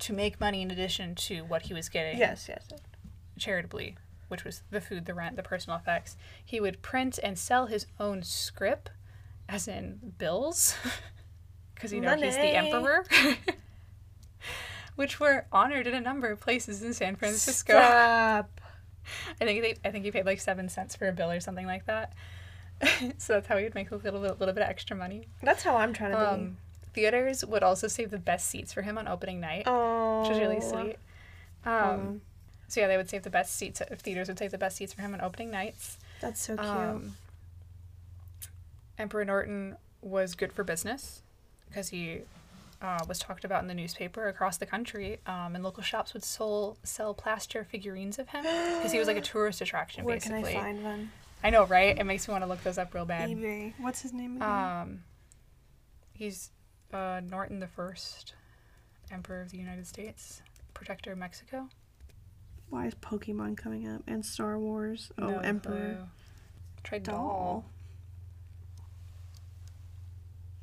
[0.00, 2.66] to make money in addition to what he was getting Yes, yes.
[2.70, 2.80] yes.
[3.38, 3.96] charitably,
[4.28, 6.16] which was the food, the rent, the personal effects.
[6.44, 8.88] He would print and sell his own scrip,
[9.48, 10.74] as in bills,
[11.74, 13.04] because you know he's the emperor.
[14.96, 17.72] Which were honored in a number of places in San Francisco.
[17.72, 18.60] Stop.
[19.40, 21.66] I think they, I think he paid like seven cents for a bill or something
[21.66, 22.12] like that.
[23.18, 25.26] so that's how he would make a little bit, little bit of extra money.
[25.42, 26.56] That's how I'm trying to Um,
[26.92, 30.20] theaters would also save the best seats for him on opening night, Oh.
[30.20, 30.96] which was really sweet.
[31.64, 32.20] Um,
[32.68, 33.80] so yeah, they would save the best seats.
[33.98, 35.98] Theaters would save the best seats for him on opening nights.
[36.20, 36.66] That's so cute.
[36.68, 37.16] Um,
[38.98, 41.22] Emperor Norton was good for business
[41.68, 42.20] because he
[42.82, 46.24] uh, was talked about in the newspaper across the country, um, and local shops would
[46.24, 50.04] sol- sell plaster figurines of him because he was like a tourist attraction.
[50.04, 51.12] Where basically, can I find one?
[51.42, 51.96] I know, right?
[51.98, 53.30] It makes me want to look those up real bad.
[53.30, 53.72] eBay.
[53.78, 54.48] What's his name again?
[54.48, 55.02] Um,
[56.12, 56.50] he's
[56.92, 58.34] uh, Norton the First,
[59.10, 60.42] Emperor of the United States,
[60.74, 61.68] Protector of Mexico.
[62.68, 64.02] Why is Pokemon coming up?
[64.06, 65.10] And Star Wars.
[65.18, 65.72] Oh, No Emperor.
[65.72, 65.96] clue.
[66.84, 67.16] Try doll.
[67.16, 67.64] Doll.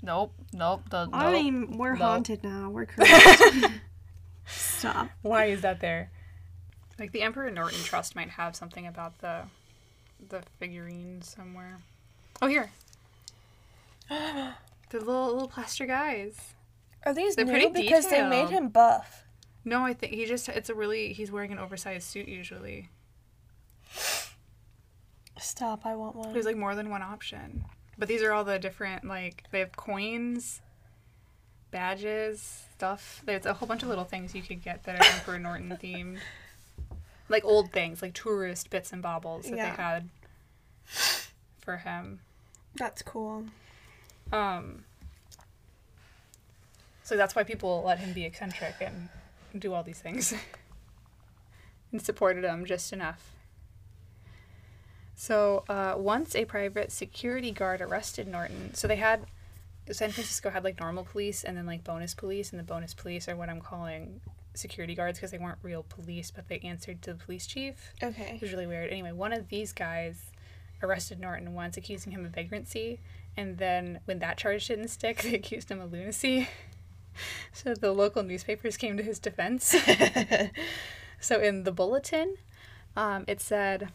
[0.01, 0.89] Nope, nope.
[0.89, 1.43] The, I nope.
[1.43, 2.01] mean, we're Nope.
[2.01, 2.69] haunted now.
[2.69, 3.65] We're cursed.
[4.45, 5.09] Stop.
[5.21, 6.11] Why is that there?
[6.99, 9.43] Like the Emperor Norton Trust might have something about the
[10.29, 11.79] the figurine somewhere.
[12.41, 12.71] Oh here.
[14.89, 16.53] the little little plaster guys.
[17.05, 17.51] Are these They're new?
[17.51, 19.23] pretty because they made him buff.
[19.63, 22.89] No, I think he just it's a really he's wearing an oversized suit usually.
[25.39, 25.85] Stop.
[25.85, 26.33] I want one.
[26.33, 27.65] There's like more than one option.
[27.97, 30.61] But these are all the different like they have coins,
[31.71, 33.21] badges, stuff.
[33.25, 36.17] There's a whole bunch of little things you could get that are Emperor Norton themed.
[37.29, 39.75] Like old things, like tourist bits and baubles that Yeah.
[39.75, 40.09] they had
[41.59, 42.19] for him.
[42.75, 43.45] That's cool.
[44.31, 44.83] Um
[47.03, 49.09] So that's why people let him be eccentric and
[49.57, 50.33] do all these things.
[51.91, 53.31] and supported him just enough.
[55.15, 59.25] So uh, once a private security guard arrested Norton, so they had
[59.89, 63.27] San Francisco had like normal police and then like bonus police, and the bonus police
[63.27, 64.21] are what I'm calling
[64.53, 67.93] security guards because they weren't real police, but they answered to the police chief.
[68.03, 68.33] Okay.
[68.35, 68.91] It was really weird.
[68.91, 70.25] Anyway, one of these guys
[70.83, 72.99] arrested Norton once, accusing him of vagrancy,
[73.37, 76.49] and then when that charge didn't stick, they accused him of lunacy.
[77.51, 79.75] So the local newspapers came to his defense.
[81.19, 82.35] so in the bulletin,
[82.95, 83.89] um, it said,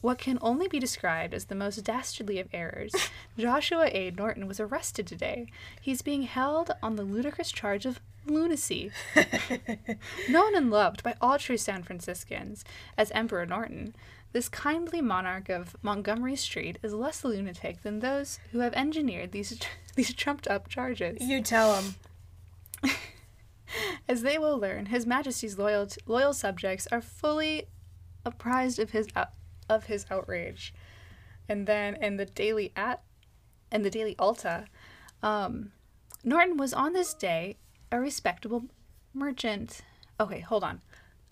[0.00, 2.94] "What can only be described as the most dastardly of errors,
[3.36, 4.12] Joshua A.
[4.12, 5.48] Norton was arrested today.
[5.78, 8.90] He's being held on the ludicrous charge of." Lunacy.
[10.28, 12.64] Known and loved by all true San Franciscans
[12.96, 13.94] as Emperor Norton,
[14.32, 19.58] this kindly monarch of Montgomery Street is less lunatic than those who have engineered these
[19.94, 21.20] these trumped up charges.
[21.20, 21.94] You tell them.
[24.08, 27.64] As they will learn, His Majesty's loyal loyal subjects are fully
[28.24, 29.32] apprised of his out-
[29.68, 30.74] of his outrage.
[31.48, 33.02] And then in the Daily at
[33.70, 34.66] and the Daily Alta,
[35.22, 35.72] um,
[36.24, 37.56] Norton was on this day
[37.96, 38.64] a respectable
[39.14, 39.80] merchant.
[40.20, 40.82] Okay, hold on.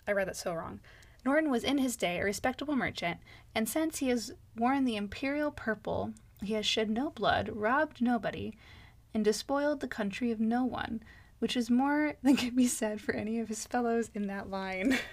[0.07, 0.79] I read that so wrong.
[1.23, 3.19] Norton was in his day a respectable merchant,
[3.53, 8.53] and since he has worn the imperial purple, he has shed no blood, robbed nobody,
[9.13, 11.01] and despoiled the country of no one,
[11.39, 14.97] which is more than can be said for any of his fellows in that line.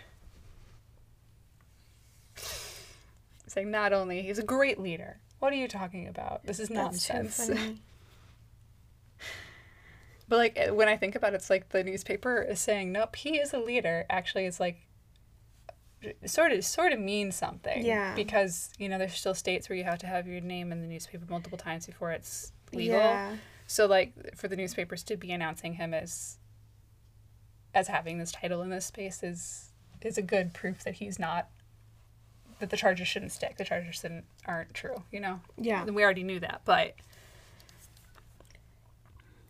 [3.47, 5.19] Saying not only he's a great leader.
[5.39, 6.45] What are you talking about?
[6.45, 7.51] This is That's nonsense.
[10.33, 13.17] But like eh, when I think about it, it's like the newspaper is saying, "Nope,
[13.17, 14.79] he is a leader." Actually, it's like
[16.25, 17.85] sort of sort of means something.
[17.85, 18.15] Yeah.
[18.15, 20.87] Because you know there's still states where you have to have your name in the
[20.87, 22.97] newspaper multiple times before it's legal.
[22.97, 23.37] Yeah.
[23.67, 26.39] So like for the newspapers to be announcing him as
[27.75, 29.69] as having this title in this space is
[30.01, 31.51] is a good proof that he's not
[32.59, 33.59] that the charges shouldn't stick.
[33.59, 35.03] The charges shouldn't, aren't true.
[35.11, 35.41] You know.
[35.59, 35.85] Yeah.
[35.85, 36.95] We already knew that, but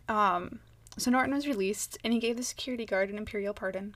[0.09, 0.59] um
[0.97, 3.95] so Norton was released and he gave the security guard an imperial pardon.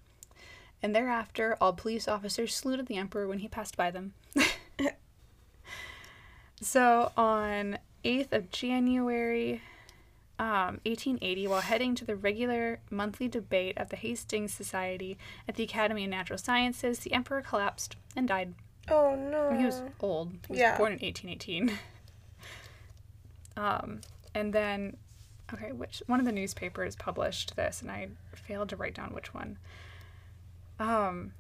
[0.81, 4.13] And thereafter all police officers saluted the emperor when he passed by them.
[6.61, 9.61] so on 8th of January
[10.39, 15.63] um, 1880, while heading to the regular monthly debate of the Hastings Society at the
[15.63, 18.53] Academy of Natural Sciences, the emperor collapsed and died.
[18.89, 19.57] Oh no.
[19.57, 20.33] He was old.
[20.47, 20.77] He was Yeah.
[20.77, 21.77] born in 1818.
[23.57, 24.01] um,
[24.35, 24.97] and then,
[25.53, 29.33] okay, which one of the newspapers published this, and I failed to write down which
[29.33, 29.57] one.
[30.79, 31.33] Um,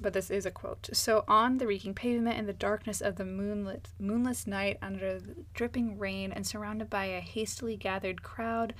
[0.00, 0.88] but this is a quote.
[0.92, 5.34] So on the reeking pavement in the darkness of the moonlit moonless night under the
[5.52, 8.74] dripping rain and surrounded by a hastily gathered crowd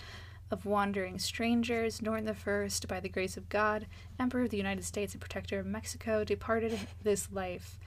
[0.50, 3.86] of wandering strangers, Norton the First, by the grace of God,
[4.18, 7.78] Emperor of the United States and Protector of Mexico, departed this life.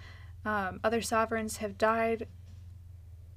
[0.46, 2.28] Um, other sovereigns have died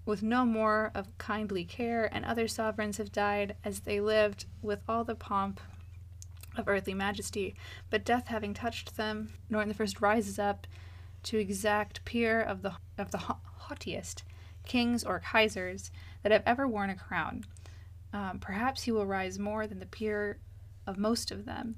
[0.06, 4.80] with no more of kindly care, and other sovereigns have died as they lived with
[4.88, 5.60] all the pomp
[6.56, 7.54] of earthly majesty.
[7.90, 10.66] But death having touched them, Norton the First rises up
[11.24, 14.22] to exact peer of the of the ha- haughtiest
[14.64, 15.90] kings or kaisers
[16.22, 17.44] that have ever worn a crown.
[18.12, 20.38] Um, perhaps he will rise more than the peer
[20.86, 21.76] of most of them.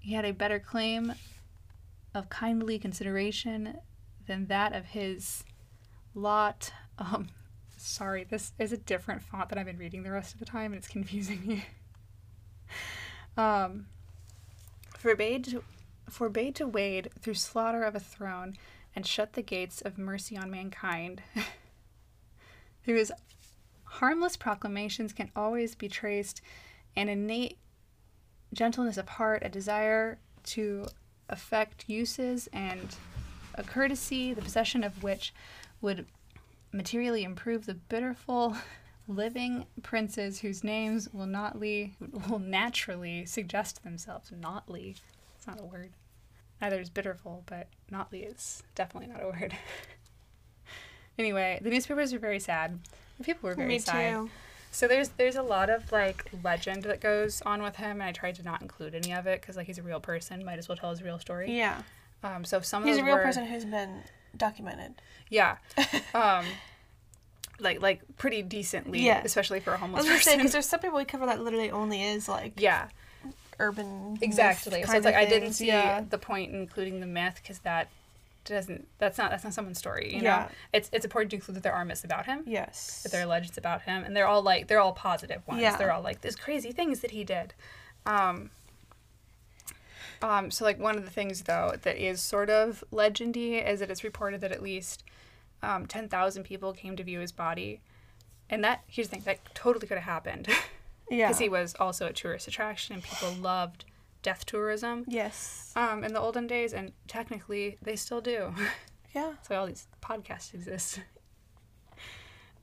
[0.00, 1.14] He had a better claim
[2.14, 3.78] of kindly consideration
[4.26, 5.44] than that of his
[6.14, 6.72] lot.
[6.98, 7.28] Um,
[7.76, 10.72] sorry, this is a different font that I've been reading the rest of the time,
[10.72, 11.64] and it's confusing me.
[13.36, 13.86] um,
[14.98, 15.64] forbade to,
[16.08, 18.56] forbade to wade through slaughter of a throne
[18.94, 21.22] and shut the gates of mercy on mankind.
[22.84, 23.12] through his
[23.84, 26.40] harmless proclamations can always be traced
[26.96, 27.58] an innate
[28.52, 30.86] gentleness of heart, a desire to
[31.28, 32.96] effect uses, and
[33.54, 35.32] a courtesy, the possession of which
[35.80, 36.06] would
[36.72, 38.56] materially improve the bitterful
[39.08, 41.94] living princes whose names will not lee,
[42.28, 44.30] will naturally suggest themselves.
[44.32, 44.96] Notly.
[45.36, 45.90] It's not a word.
[46.60, 49.56] Neither is bitterful, but notly is definitely not a word.
[51.18, 52.78] anyway, the newspapers were very sad.
[53.18, 54.14] The people were very Me sad.
[54.14, 54.30] too.
[54.70, 58.12] So there's there's a lot of like legend that goes on with him, and I
[58.12, 60.68] tried to not include any of it because like he's a real person, might as
[60.68, 61.54] well tell his real story.
[61.56, 61.82] Yeah.
[62.22, 64.02] Um, so some of He's a real were- person who's been
[64.36, 64.94] documented.
[65.30, 65.56] Yeah.
[66.14, 66.44] Um,
[67.60, 69.22] like like pretty decently, Yeah.
[69.24, 70.36] especially for a homeless person.
[70.38, 72.88] because there's some people we cover that literally only is like yeah,
[73.58, 74.18] urban.
[74.20, 74.82] exactly.
[74.84, 76.02] So it's like I didn't see Yeah.
[76.08, 77.88] the point in including the myth because that
[78.44, 80.12] doesn't that's not that's not someone's story.
[80.14, 82.42] You know, it's it's important to include that there are myths about him.
[82.46, 83.02] Yes.
[83.04, 85.62] that there are legends about him, and they're all like they're all positive ones.
[85.62, 85.76] Yeah.
[85.76, 87.54] They're all like there's crazy things that he did.
[88.04, 88.50] Um,
[90.22, 93.90] um, so like one of the things though that is sort of legendy is that
[93.90, 95.04] it's reported that at least
[95.62, 97.80] um, ten thousand people came to view his body,
[98.50, 100.48] and that here's the thing that totally could have happened
[101.10, 101.26] Yeah.
[101.28, 103.84] because he was also a tourist attraction and people loved
[104.22, 105.72] death tourism Yes.
[105.76, 108.54] um, in the olden days, and technically they still do.
[109.14, 109.34] Yeah.
[109.46, 111.00] so all these podcasts exist.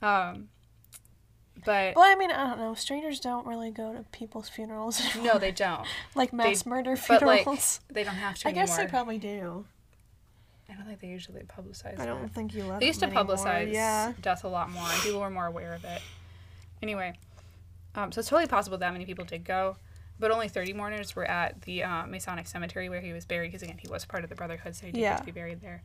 [0.01, 0.47] Um,
[1.65, 2.73] but Well, I mean, I don't know.
[2.73, 5.01] Strangers don't really go to people's funerals.
[5.23, 5.85] no, they don't.
[6.15, 7.79] like mass murder But like, funerals.
[7.89, 9.65] they don't have to I guess they probably do.
[10.69, 11.99] I don't think they usually publicize.
[11.99, 12.33] I don't that.
[12.35, 14.13] think you let They used to anymore, publicize Yeah.
[14.21, 16.01] death a lot more, and people were more aware of it.
[16.83, 17.13] Anyway,
[17.95, 19.77] um, so it's totally possible that many people did go,
[20.19, 23.63] but only 30 mourners were at the uh, Masonic cemetery where he was buried, because
[23.63, 25.13] again, he was part of the Brotherhood, so he did Yeah.
[25.13, 25.81] get to be buried there.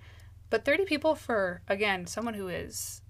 [0.50, 3.00] But 30 people for, again, someone who is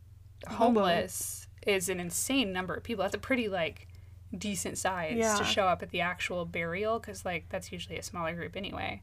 [0.49, 3.03] homeless is an insane number of people.
[3.03, 3.89] That's a pretty, like,
[4.37, 5.37] decent size Yeah.
[5.37, 9.03] to show up at the actual burial, because, like, that's usually a smaller group anyway.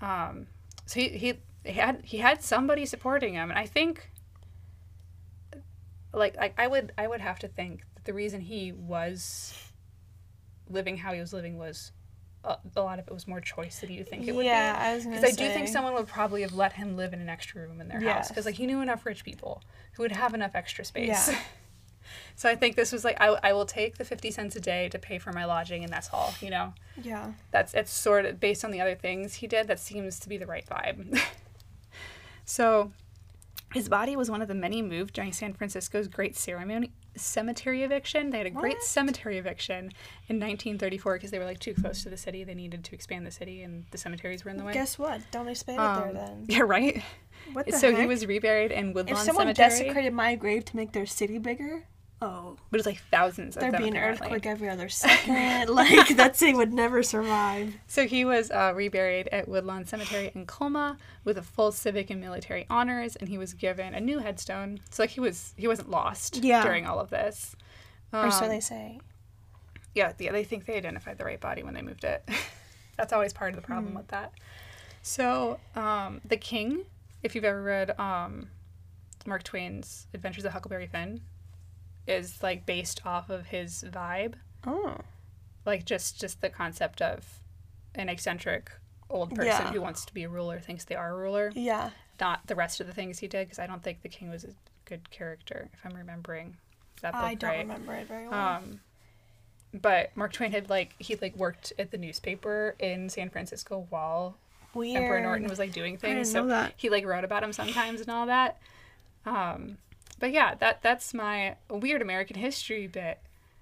[0.00, 0.46] Um,
[0.86, 4.10] so he, he, he had he had somebody supporting him, and I think
[6.12, 9.54] like like I would I would have to think that the reason he was
[10.70, 11.92] living how he was living was
[12.44, 14.78] a, a lot of it was more choice than you think it would yeah, be.
[14.78, 15.48] I was Because I say.
[15.48, 18.00] do think someone would probably have let him live in an extra room in their
[18.00, 18.28] house.
[18.28, 19.62] Because like he knew enough rich people
[19.94, 21.28] who would have enough extra space.
[21.28, 21.38] Yeah.
[22.36, 24.88] so I think this was like I, I will take the fifty cents a day
[24.90, 26.34] to pay for my lodging and that's all.
[26.40, 27.32] You know, Yeah.
[27.50, 29.66] that's it's sort of based on the other things he did.
[29.68, 31.18] That seems to be the right vibe.
[32.44, 32.92] so
[33.74, 38.30] his body was one of the many moved during San Francisco's Great Ceremony Cemetery Eviction.
[38.30, 39.90] They had a great cemetery eviction
[40.28, 42.44] in 1934 because they were like too close to the city.
[42.44, 44.72] They needed to expand the city, and the cemeteries were in the way.
[44.72, 45.20] Guess what?
[45.30, 46.44] Don't expand it Um, there then.
[46.48, 47.02] Yeah, right.
[47.52, 50.76] What the so he was reburied in Woodlawn If someone Cemetery, desecrated my grave to
[50.76, 51.84] make their city bigger,
[52.26, 54.26] oh, but it's like thousands of there'd them be an apparently.
[54.26, 55.68] earthquake every other second.
[55.68, 57.74] like that city would never survive.
[57.86, 62.20] So he was uh, reburied at Woodlawn Cemetery in Colma with a full civic and
[62.20, 64.80] military honors, and he was given a new headstone.
[64.90, 66.62] So like he was he wasn't lost Yeah.
[66.62, 67.54] during all of this.
[68.12, 69.00] or so Um, they say.
[69.94, 72.28] Yeah, yeah, they think they identified the right body when they moved it.
[72.98, 74.32] That's always part of the problem with that.
[75.02, 76.84] So, um, The King,
[77.22, 78.48] if you've ever read um,
[79.26, 81.20] Mark Twain's Adventures of Huckleberry Finn,
[82.06, 84.34] is like based off of his vibe.
[84.66, 84.96] Oh,
[85.64, 87.40] Like just just the concept of
[87.94, 88.70] an eccentric
[89.08, 89.72] old person Yeah.
[89.72, 91.90] who wants to be a ruler thinks they are a ruler, yeah.
[92.20, 94.44] not the rest of the things he did because I don't think the king was
[94.44, 94.48] a
[94.84, 96.56] good character if I'm remembering
[97.02, 97.58] that book I don't right.
[97.58, 98.56] remember it very well.
[98.56, 98.80] Um,
[99.74, 104.36] but Mark Twain had like he like worked at the newspaper in San Francisco while
[104.74, 105.02] Weird.
[105.02, 106.30] Emperor Norton was like doing things.
[106.32, 108.58] So he like wrote about him sometimes and all that.
[109.24, 109.78] Um,
[110.18, 113.18] but yeah, that that's my weird American history bit.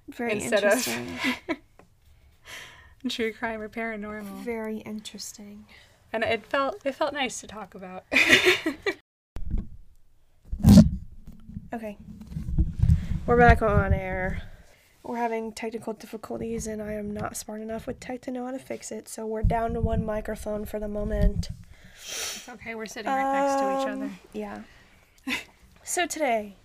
[0.08, 1.18] very instead of- interesting.
[3.08, 5.66] True crime or paranormal, very interesting.
[6.12, 8.04] and it felt it felt nice to talk about.
[11.72, 11.96] Okay.
[13.26, 14.42] We're back on air.
[15.02, 18.52] We're having technical difficulties, and I am not smart enough with tech to know how
[18.52, 21.48] to fix it, so we're down to one microphone for the moment.
[21.96, 24.10] it's okay, we're sitting right next to each Um, other.
[24.32, 24.58] Yeah.
[25.84, 26.56] so today,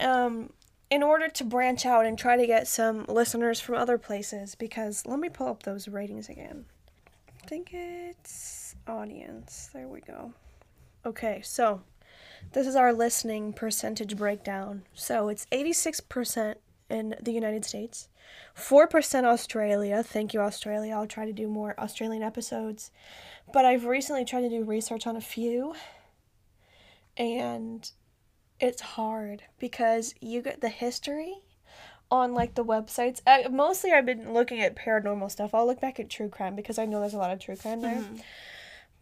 [0.00, 0.50] um,
[0.90, 5.04] in order to branch out and try to get some listeners from other places, because
[5.06, 6.64] let me pull up those ratings again.
[7.42, 9.70] I think it's audience.
[9.72, 10.32] There we go.
[11.04, 11.82] Okay, so
[12.52, 14.82] this is our listening percentage breakdown.
[14.94, 16.56] So it's 86%
[16.90, 18.08] in the United States,
[18.56, 20.02] 4% Australia.
[20.02, 20.94] Thank you, Australia.
[20.94, 22.90] I'll try to do more Australian episodes.
[23.52, 25.74] But I've recently tried to do research on a few,
[27.16, 27.90] and
[28.60, 31.42] it's hard because you get the history
[32.10, 33.20] on like the websites.
[33.26, 35.54] I, mostly, I've been looking at paranormal stuff.
[35.54, 37.80] I'll look back at true crime because I know there's a lot of true crime
[37.80, 37.96] there.
[37.96, 38.16] Mm-hmm.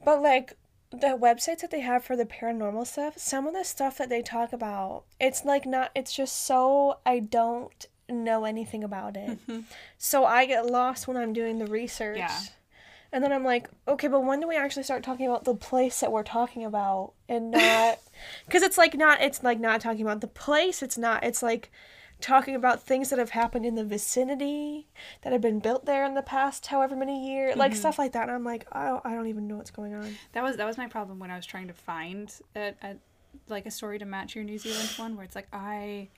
[0.04, 0.56] But like
[0.90, 4.22] the websites that they have for the paranormal stuff, some of the stuff that they
[4.22, 5.90] talk about, it's like not.
[5.94, 9.30] It's just so I don't know anything about it.
[9.30, 9.60] Mm-hmm.
[9.98, 12.18] So I get lost when I'm doing the research.
[12.18, 12.38] Yeah.
[13.12, 16.00] And then I'm like, okay, but when do we actually start talking about the place
[16.00, 17.98] that we're talking about and not
[18.46, 21.70] because it's like not it's like not talking about the place, it's not it's like
[22.20, 24.86] talking about things that have happened in the vicinity
[25.22, 27.78] that have been built there in the past however many years, like mm-hmm.
[27.78, 28.22] stuff like that.
[28.22, 30.16] And I'm like, I don't, I don't even know what's going on.
[30.32, 32.96] That was that was my problem when I was trying to find a, a
[33.48, 36.08] like a story to match your New Zealand one, where it's like I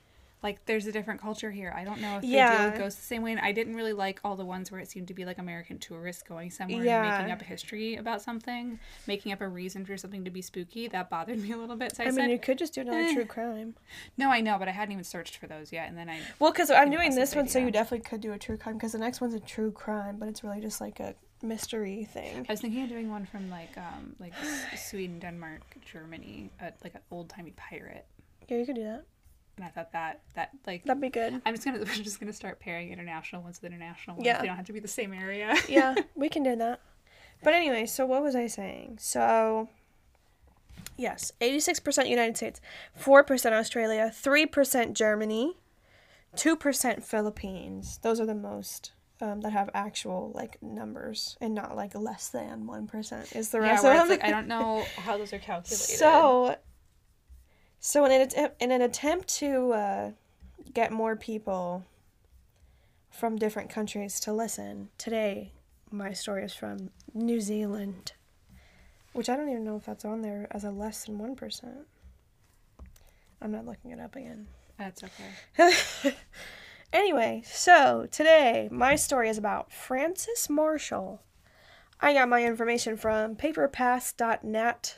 [0.41, 1.73] like there's a different culture here.
[1.75, 2.57] I don't know if they Yeah.
[2.63, 3.31] deal with ghosts the same way.
[3.31, 5.79] And I didn't really like all the ones where it seemed to be like American
[5.79, 7.03] tourists going somewhere Yeah.
[7.03, 10.41] and making up a history about something, making up a reason for something to be
[10.41, 10.87] spooky.
[10.87, 11.95] That bothered me a little bit.
[11.95, 13.13] So I, I said, mean, you could just do another eh.
[13.13, 13.75] true crime.
[14.17, 15.89] no, I know, but I hadn't even searched for those yet.
[15.89, 18.37] And then I Well, because I'm doing this one, so you definitely could do a
[18.37, 18.75] true crime.
[18.75, 22.45] Because the next one's a true crime, but it's really just like a mystery thing.
[22.47, 24.33] I was thinking of doing one from like um like
[24.77, 28.05] Sweden, Denmark, Germany, uh, like an old timey pirate.
[28.47, 29.03] Yeah, you could do that.
[29.59, 31.41] And I thought that that like That'd be good.
[31.45, 34.25] I'm just gonna we're just gonna start pairing international ones with international ones.
[34.25, 34.39] Yeah.
[34.39, 35.53] They don't have to be the same area.
[35.67, 36.79] yeah, we can do that.
[37.43, 38.99] But anyway, so what was I saying?
[39.01, 39.69] So,
[40.97, 42.59] yes, 86% United States,
[42.99, 45.57] 4% Australia, 3% Germany,
[46.35, 47.99] 2% Philippines.
[48.01, 48.91] Those are the most
[49.21, 53.63] um, that have actual like numbers and not like less than 1% is the yeah,
[53.71, 54.09] rest where of them.
[54.09, 55.77] like I don't know how those are calculated.
[55.77, 56.57] So,
[57.79, 60.11] so in an attempt, in an attempt to uh,
[60.73, 61.85] get more people
[63.09, 65.51] from different countries to listen, today
[65.91, 68.13] my story is from New Zealand,
[69.13, 71.87] which I don't even know if that's on there as a less than one percent.
[73.41, 74.47] I'm not looking it up again.
[74.77, 76.15] that's okay.
[76.91, 81.21] Anyway, so today my story is about Frances Marshall.
[82.01, 84.97] I got my information from paperpass.net,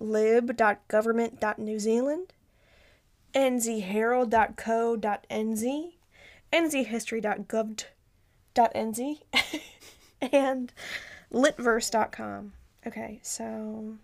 [0.00, 2.32] lib.government.new Zealand,
[3.34, 5.92] nzherald.co.nz,
[6.52, 9.20] nzhistory.gov.nz,
[10.32, 10.72] and
[11.32, 12.52] listverse.com.
[12.86, 13.96] Okay, so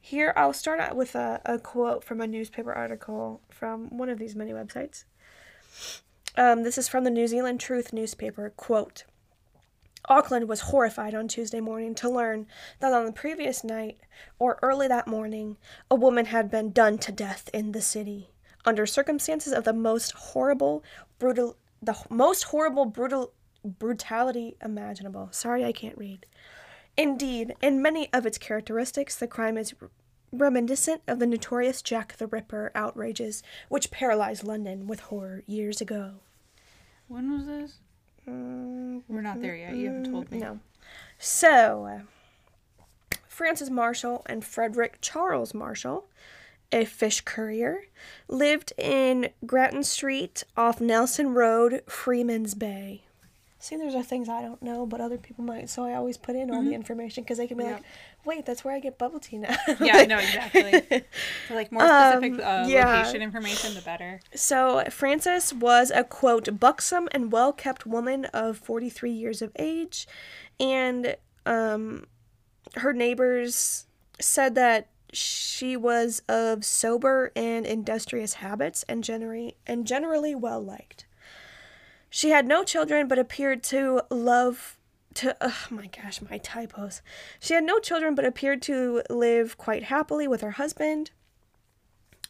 [0.00, 4.18] here I'll start out with a, a quote from a newspaper article from one of
[4.18, 5.04] these many websites.
[6.36, 8.52] Um, this is from the New Zealand Truth newspaper.
[8.56, 9.04] Quote
[10.08, 12.46] Auckland was horrified on Tuesday morning to learn
[12.80, 13.98] that on the previous night,
[14.38, 15.56] or early that morning,
[15.90, 18.30] a woman had been done to death in the city
[18.64, 20.82] under circumstances of the most horrible,
[21.18, 23.32] brutal, the most horrible, brutal,
[23.64, 25.28] brutality imaginable.
[25.32, 26.26] Sorry, I can't read.
[26.96, 29.74] Indeed, in many of its characteristics, the crime is
[30.32, 36.14] reminiscent of the notorious Jack the Ripper outrages which paralyzed London with horror years ago.
[37.08, 37.78] When was this?
[38.26, 39.74] We're not there yet.
[39.76, 40.38] You haven't told me.
[40.38, 40.60] no.
[41.18, 46.06] So, uh, Frances Marshall and Frederick Charles Marshall,
[46.72, 47.84] a fish courier,
[48.28, 53.03] lived in Grattan Street off Nelson Road, Freeman's Bay.
[53.64, 56.36] See, there's are things I don't know, but other people might, so I always put
[56.36, 57.72] in all the information because they can be Yep.
[57.76, 57.82] like,
[58.26, 59.56] wait, that's where I get bubble tea now.
[59.80, 60.82] Yeah, no, exactly.
[61.48, 62.98] For like more specific Um, uh, yeah.
[62.98, 64.20] location information, the better.
[64.34, 70.06] So, Frances was a quote, buxom and well kept woman of 43 years of age,
[70.60, 72.04] and um,
[72.76, 73.86] her neighbors
[74.20, 81.06] said that she was of sober and industrious habits and, generally, and generally well liked.
[82.14, 84.78] She had no children but appeared to love
[85.14, 87.02] to oh my gosh, my typos.
[87.40, 91.10] She had no children but appeared to live quite happily with her husband.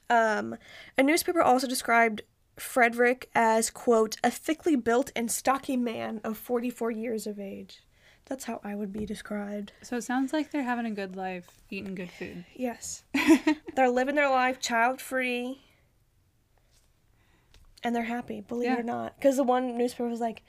[0.09, 0.57] Um,
[0.97, 2.22] a newspaper also described
[2.59, 7.82] Frederick as, quote, a thickly built and stocky man of 44 years of age.
[8.24, 9.72] That's how I would be described.
[9.82, 12.47] So it sounds like they're having a good life, eating good food.
[12.55, 13.05] Yes.
[13.76, 15.61] they're living their life child free.
[17.85, 19.16] And they're happy, believe it or not.
[19.16, 20.43] Because the one newspaper was like,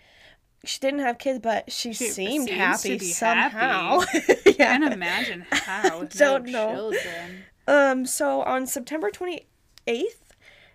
[0.63, 4.01] she didn't have kids, but she, She seemed seems to happy somehow.
[4.45, 6.03] Can't imagine how.
[6.09, 6.73] Don't no know.
[6.73, 7.43] Children.
[7.67, 9.43] Um, so on September 28th,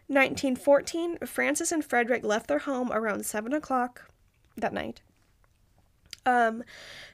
[0.06, 4.10] 1914, Frances and Frederick left their home around 7 o'clock
[4.56, 5.00] that night.
[6.26, 6.62] Um,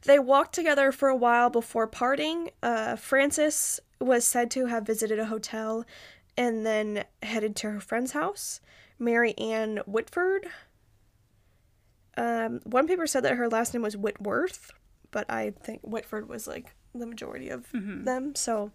[0.05, 2.51] they walked together for a while before parting.
[2.63, 5.85] Uh, Frances was said to have visited a hotel
[6.37, 8.61] and then headed to her friend's house,
[8.99, 10.47] Mary Ann Whitford.
[12.17, 14.73] Um, one paper said that her last name was Whitworth,
[15.11, 18.35] but I think Whitford was like the majority of them.
[18.35, 18.71] So,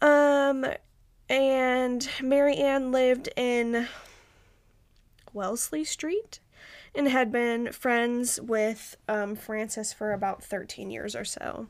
[0.00, 0.64] um,
[1.28, 3.88] and Mary Ann lived in
[5.32, 6.40] Wellesley Street
[6.94, 11.68] and had been friends with um, Frances for about 13 years or so.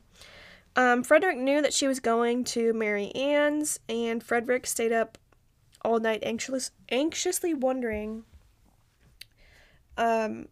[0.76, 5.18] Um, Frederick knew that she was going to Mary Ann's, and Frederick stayed up
[5.82, 8.24] all night anxious, anxiously wondering.
[9.96, 10.48] Um,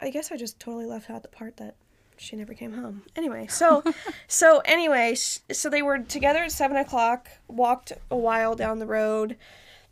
[0.00, 1.76] I guess I just totally left out the part that
[2.16, 3.02] she never came home.
[3.16, 3.82] Anyway, so,
[4.28, 7.28] so anyway, so they were together at seven o'clock.
[7.48, 9.36] Walked a while down the road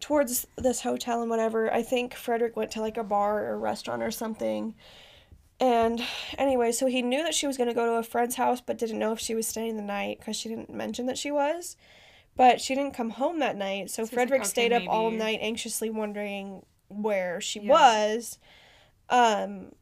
[0.00, 1.72] towards this hotel and whatever.
[1.72, 4.74] I think Frederick went to like a bar or restaurant or something.
[5.60, 6.02] And
[6.36, 8.78] anyway, so he knew that she was going to go to a friend's house, but
[8.78, 11.76] didn't know if she was staying the night because she didn't mention that she was.
[12.36, 15.38] But she didn't come home that night, so like, Frederick "Okay, stayed up all night
[15.42, 17.70] anxiously wondering where she Yeah.
[17.72, 18.38] was.
[19.10, 19.72] Um,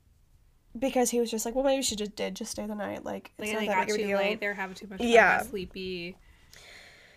[0.78, 3.04] because he was just like, well, maybe she just did just stay the night.
[3.04, 4.18] Like, it's Like, not that big of a deal.
[4.18, 4.40] late.
[4.40, 5.08] They were having too much fun.
[5.08, 5.38] Yeah.
[5.38, 6.16] got sleepy.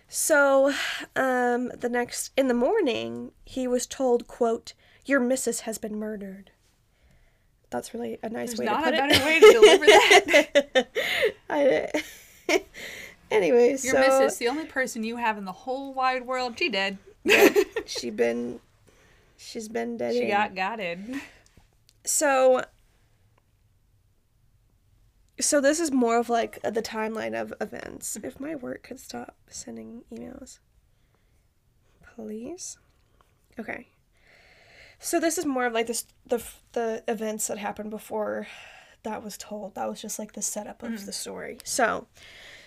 [0.08, 0.72] So,
[1.16, 4.74] um, the next in the morning, he was told, "quote
[5.06, 6.52] Your missus has been murdered."
[7.72, 10.88] That's really a nice There's way not to a put better way to deliver that.
[11.50, 11.90] I,
[13.34, 16.70] anyway, Your so missus, the only person you have in the whole wide world, she
[16.70, 16.98] did.
[17.86, 18.60] she been,
[19.38, 20.14] she's been dead.
[20.14, 21.22] she got gotted.
[22.06, 22.64] so.
[25.40, 28.18] So this is more of like the timeline of events.
[28.24, 30.60] If my work could stop sending emails,
[32.16, 32.78] please.
[33.60, 33.88] Okay.
[35.00, 36.42] So this is more of like this the
[36.74, 38.48] the events that happened before
[39.04, 39.76] that was told.
[39.76, 41.06] That was just like the setup of hmm.
[41.06, 41.58] the story.
[41.64, 42.08] So,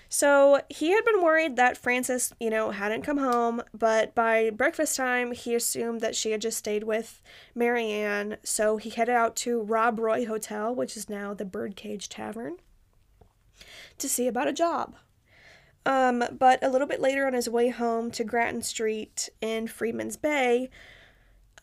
[0.08, 4.96] so he had been worried that Frances, you know, hadn't come home, but by breakfast
[4.96, 7.20] time, he assumed that she had just stayed with
[7.54, 8.36] Mary Ann.
[8.44, 12.56] So he headed out to Rob Roy Hotel, which is now the Birdcage Tavern,
[13.98, 14.94] to see about a job.
[15.84, 20.16] Um, but a little bit later on his way home to Grattan Street in Freeman's
[20.16, 20.68] Bay,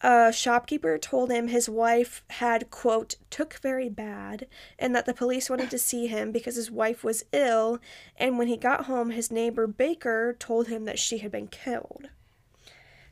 [0.04, 4.48] a shopkeeper told him his wife had, quote, took very bad,
[4.78, 7.80] and that the police wanted to see him because his wife was ill,
[8.18, 12.10] and when he got home, his neighbor Baker told him that she had been killed.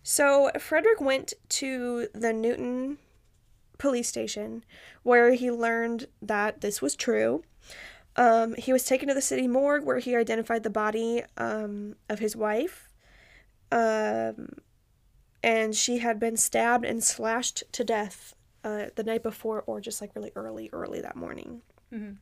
[0.04, 2.98] So Frederick went to the Newton
[3.78, 4.64] police station
[5.04, 7.44] where he learned that this was true.
[8.16, 12.20] Um, he was taken to the city morgue where he identified the body um, of
[12.20, 12.90] his wife.
[13.72, 14.50] Um,
[15.44, 20.02] and she had been stabbed and slashed to death uh, the night before, or just
[20.02, 21.62] like really early, early that morning.
[21.92, 22.18] Mhm.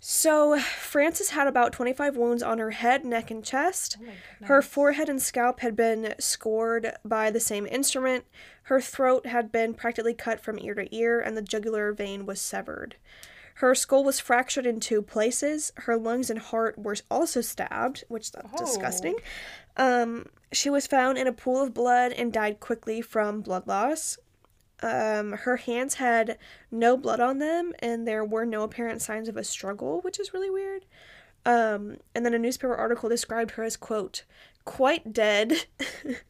[0.00, 3.96] So, Frances had about 25 wounds on her head, neck, and chest.
[4.00, 8.24] Oh Her forehead and scalp had been scored by the same instrument.
[8.64, 12.40] Her throat had been practically cut from ear to ear, and the jugular vein was
[12.40, 12.94] severed.
[13.56, 15.72] Her skull was fractured in two places.
[15.78, 18.58] Her lungs and heart were also stabbed, which that's Oh.
[18.64, 19.16] disgusting.
[19.76, 24.18] Um, she was found in a pool of blood and died quickly from blood loss.
[24.82, 26.38] Um, her hands had
[26.70, 30.32] no blood on them, and there were no apparent signs of a struggle, which is
[30.32, 30.84] really weird.
[31.44, 34.24] Um, and then a newspaper article described her as, quote,
[34.64, 35.66] quite dead.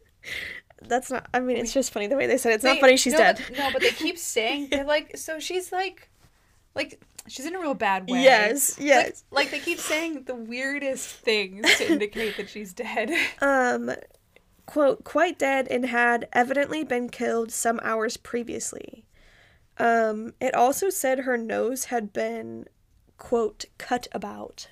[0.82, 2.56] That's not, I mean, it's just funny the way they said it.
[2.56, 3.42] It's not funny she's no, dead.
[3.48, 6.08] but- No, but they keep saying they're like, so she's like,
[6.74, 8.22] like she's in a real bad way.
[8.22, 9.24] Yes, yes.
[9.30, 13.10] Like, they keep saying the weirdest things to indicate that she's dead.
[13.40, 13.90] Um,
[14.66, 19.04] quote, quite dead and had evidently been killed some hours previously.
[19.78, 22.66] Um, it also said her nose had been,
[23.16, 24.68] quote, cut about.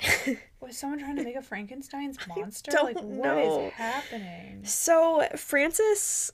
[0.60, 2.70] Was someone trying to make a Frankenstein's monster?
[2.70, 3.70] don't like what is know.
[3.74, 4.64] happening?
[4.64, 6.32] So Frances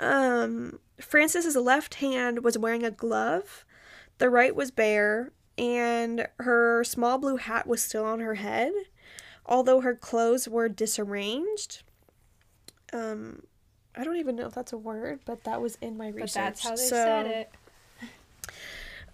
[0.00, 3.64] um, Frances's left hand was wearing a glove,
[4.24, 8.72] the right was bare, and her small blue hat was still on her head,
[9.44, 11.82] although her clothes were disarranged.
[12.90, 13.42] Um,
[13.94, 16.32] I don't even know if that's a word, but that was in my research.
[16.32, 17.50] But that's how they So, said it.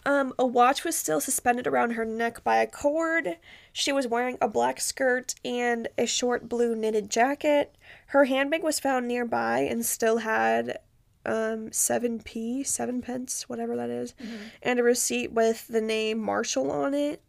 [0.06, 3.36] Um, a watch was still suspended around her neck by a cord.
[3.72, 7.74] She was wearing a black skirt and a short blue knitted jacket.
[8.06, 10.78] Her handbag was found nearby and still had
[11.26, 14.14] um 7p, 7 pence, whatever that is,
[14.62, 17.20] and a receipt with the name Marshall on it.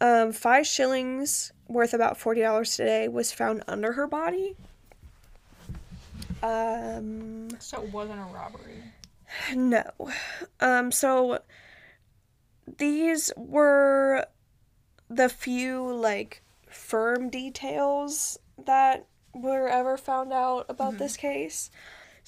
[0.00, 4.54] Um, five shillings, worth about $40 today, was found under her body.
[6.42, 8.82] Um, So it wasn't a robbery.
[9.54, 9.84] no.
[10.60, 11.40] Um, so
[12.78, 14.26] these were
[15.08, 21.70] the few like firm details that were ever found out about this case.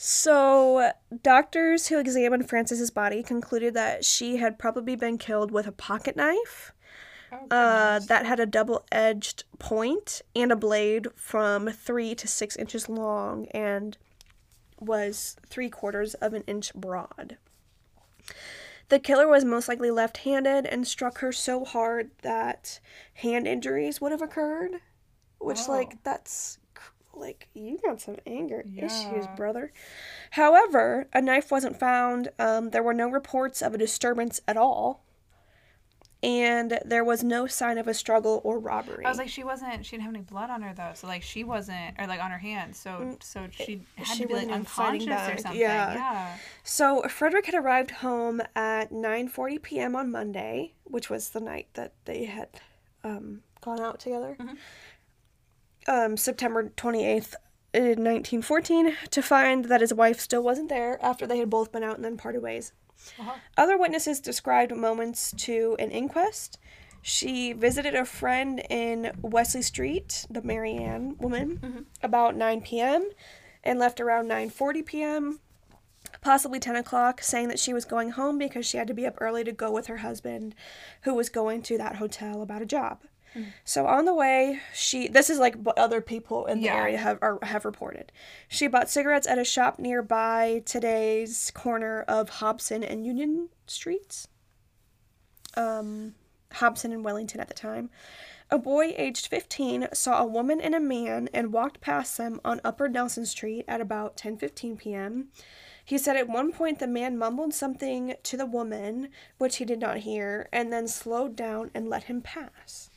[0.01, 0.93] So,
[1.25, 6.15] doctors who examined Frances's body concluded that she had probably been killed with a pocket
[6.15, 6.73] knife
[7.33, 12.55] Oh, uh, that had a double edged point and a blade from three to six
[12.55, 13.99] inches long and
[14.79, 17.37] was three quarters of an inch broad.
[18.91, 22.79] The killer was most likely left handed and struck her so hard that
[23.15, 24.77] hand injuries would have occurred.
[25.41, 25.73] Which, Oh.
[25.73, 26.59] like, that's
[27.15, 29.73] like, you got some anger issues, brother.
[30.33, 32.29] However, a knife wasn't found.
[32.39, 35.03] Um, there were no reports of a disturbance at all
[36.21, 39.05] and there was no sign of a struggle or robbery.
[39.07, 39.87] I was like, she wasn't.
[39.87, 42.33] She didn't have any blood on her though, so like she wasn't, or like on
[42.33, 42.77] her hands.
[42.79, 45.61] So so she had Mm, she to be like wasn't even fighting unconscious or something.
[45.61, 45.95] yeah.
[45.95, 46.37] Yeah.
[46.65, 49.95] so Frederick had arrived home at 9:40 p.m.
[49.95, 52.49] on Monday, which was the night that they had
[53.05, 54.37] um, gone out together.
[55.89, 57.35] Um, September 28th,
[57.73, 61.83] in 1914, to find that his wife still wasn't there after they had both been
[61.83, 62.73] out and then parted ways.
[63.19, 63.35] Uh-huh.
[63.57, 66.59] Other witnesses described moments to an inquest.
[67.01, 73.09] She visited a friend in Wesley Street, the Mary Ann woman, about 9 p.m.
[73.65, 75.41] and left around 9:40 p.m.,
[76.21, 79.17] possibly 10 o'clock, saying that she was going home because she had to be up
[79.21, 80.55] early to go with her husband,
[81.03, 83.01] who was going to that hotel about a job.
[83.65, 86.77] So on the way, she this is like what other people in the Yeah.
[86.77, 88.11] area have are, have reported.
[88.49, 94.29] She bought cigarettes at a shop nearby today's corner of Hobson and Union Streets.
[95.55, 96.15] Um,
[96.53, 97.91] Hobson and Wellington at the time.
[98.51, 102.61] A boy aged 15 saw a woman and a man and walked past them on
[102.65, 105.29] Upper Nelson Street at about 10:15 p.m.
[105.85, 109.09] He said at one point the man mumbled something to the woman,
[109.39, 112.88] which he did not hear, and then slowed down and let him pass.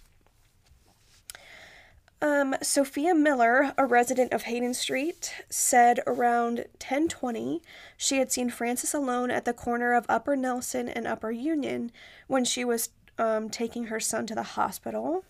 [2.21, 7.61] Um, Sophia Miller, a resident of Hayden Street, said around 10:20
[7.97, 11.91] she had seen Frances alone at the corner of Upper Nelson and Upper Union
[12.27, 15.25] when she was um, taking her son to the hospital.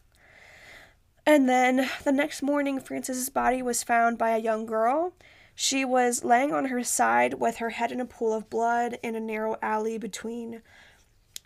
[1.26, 5.14] And then the next morning, Frances's body was found by a young girl.
[5.56, 9.16] She was laying on her side with her head in a pool of blood in
[9.16, 10.62] a narrow alley between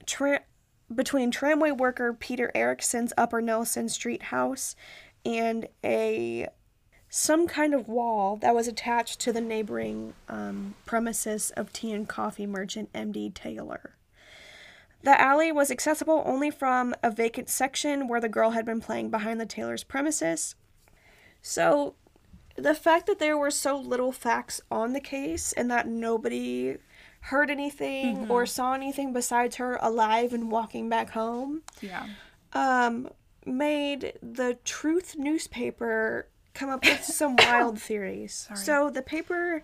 [0.05, 0.43] tra-
[0.93, 4.75] between tramway worker Peter Erickson's Upper Nelson Street house
[5.25, 6.47] and a
[7.09, 12.07] some kind of wall that was attached to the neighboring um, premises of tea and
[12.09, 13.29] coffee merchant M.D.
[13.29, 13.95] Taylor.
[15.03, 19.11] The alley was accessible only from a vacant section where the girl had been playing
[19.11, 20.55] behind the Taylor's premises.
[21.41, 21.95] So,
[22.57, 26.77] the fact that there were so little facts on the case and that nobody
[27.21, 32.07] heard anything or saw anything besides her alive and walking back home Yeah.
[32.53, 33.09] um,
[33.45, 38.47] made the Truth newspaper come up with some wild theories.
[38.55, 39.63] So the paper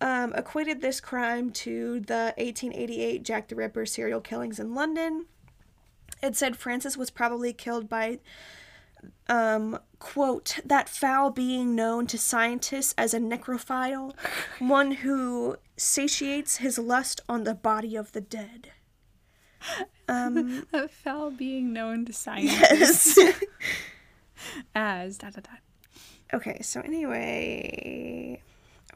[0.00, 5.26] um, equated this crime to the 1888 Jack the Ripper serial killings in London.
[6.22, 8.18] It said Frances was probably killed by,
[9.28, 14.14] um, quote, that foul being known to scientists as a necrophile,
[14.58, 18.70] one who satiates his lust on the body of the dead.
[20.08, 23.42] Um, A foul being known to scientists yes.
[24.74, 25.50] as da da da.
[26.34, 28.40] Okay, so anyway,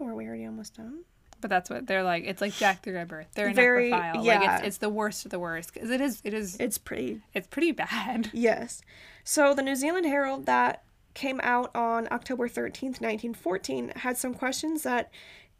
[0.01, 1.01] oh, are we already almost done?
[1.41, 2.25] But that's what they're like.
[2.27, 3.27] It's like Jack the Ripper.
[3.35, 4.17] They're Very- necrophile.
[4.17, 4.59] Like yeah.
[4.59, 7.47] it's, it's the worst of the worst because it is it is It's pretty, it's
[7.47, 8.31] pretty bad.
[8.35, 8.83] yes.
[9.23, 10.83] So the New Zealand Herald that
[11.15, 15.11] came out on October 13th, 1914, had some questions that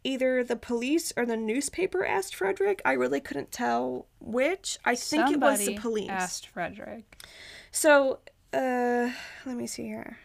[0.03, 2.81] either the police or the newspaper asked Frederick.
[2.85, 4.77] I really couldn't tell which.
[4.85, 6.09] I think it was the police.
[6.09, 7.17] asked Frederick.
[7.71, 8.19] So,
[8.53, 9.11] uh,
[9.45, 10.17] let me see here.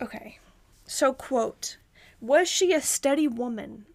[0.00, 0.38] Okay.
[0.86, 1.78] So, quote,
[2.20, 3.86] was she a steady woman?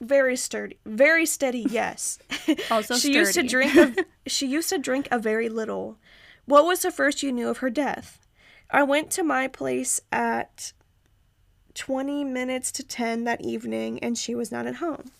[0.00, 0.78] Very sturdy.
[0.86, 2.18] Very steady, yes.
[2.70, 3.94] Also she used to drink a,
[4.26, 5.98] she used to drink a very little.
[6.48, 8.26] What was the first you knew of her death?
[8.70, 10.72] I went to my place at
[11.74, 15.10] 20 minutes to 10 that evening and she was not at home.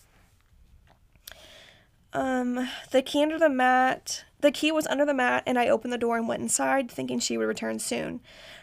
[2.13, 5.93] Um, the key under the mat, the key was under the mat and I opened
[5.93, 8.21] the door and went inside thinking she would return soon.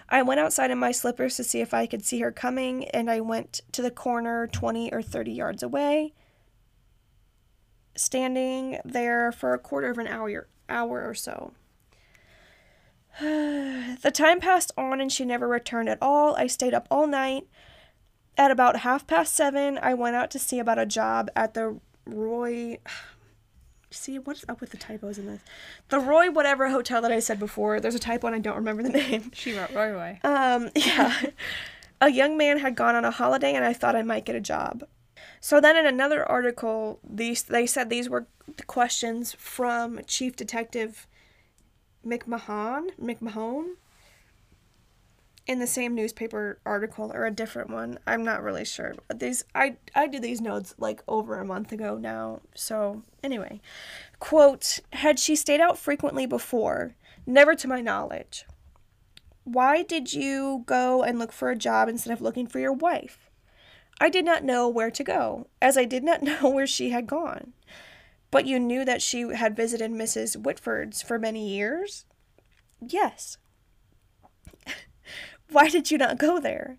[0.08, 3.08] I went outside in my slippers to see if I could see her coming and
[3.08, 6.14] I went to the corner 20 or 30 yards away.
[7.94, 11.52] Standing there for a quarter of an hour hour or so.
[13.20, 16.36] the time passed on and she never returned at all.
[16.36, 17.46] I stayed up all night.
[18.38, 21.80] At about half past seven, I went out to see about a job at the
[22.04, 22.78] Roy.
[23.90, 25.40] See, what's up with the typos in this?
[25.88, 27.80] The Roy whatever hotel that I said before.
[27.80, 29.30] There's a typo and I don't remember the name.
[29.34, 30.20] She wrote Roy Roy.
[30.22, 31.14] Um, yeah.
[32.00, 34.40] a young man had gone on a holiday and I thought I might get a
[34.40, 34.84] job.
[35.40, 38.26] So then in another article, these they said these were
[38.58, 41.06] the questions from Chief Detective
[42.06, 43.74] McMahon, McMahon
[45.46, 47.98] in the same newspaper article or a different one.
[48.06, 48.94] I'm not really sure.
[49.14, 52.40] These I I did these notes like over a month ago now.
[52.54, 53.60] So anyway,
[54.18, 56.94] quote, had she stayed out frequently before?
[57.26, 58.44] Never to my knowledge.
[59.44, 63.30] Why did you go and look for a job instead of looking for your wife?
[64.00, 67.06] I did not know where to go, as I did not know where she had
[67.06, 67.52] gone.
[68.30, 70.36] But you knew that she had visited Mrs.
[70.36, 72.04] Whitford's for many years?
[72.80, 73.38] Yes.
[75.50, 76.78] Why did you not go there?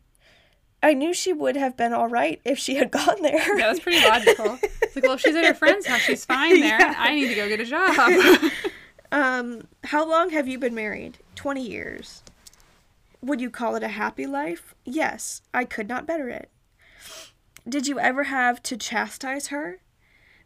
[0.83, 3.57] I knew she would have been all right if she had gone there.
[3.57, 4.59] That was pretty logical.
[4.81, 6.79] It's like, well, if she's at her friend's house, she's fine there.
[6.79, 6.93] Yeah.
[6.97, 8.51] I need to go get a job.
[9.09, 11.19] Um, how long have you been married?
[11.35, 12.23] 20 years.
[13.21, 14.75] Would you call it a happy life?
[14.83, 16.49] Yes, I could not better it.
[17.67, 19.79] Did you ever have to chastise her?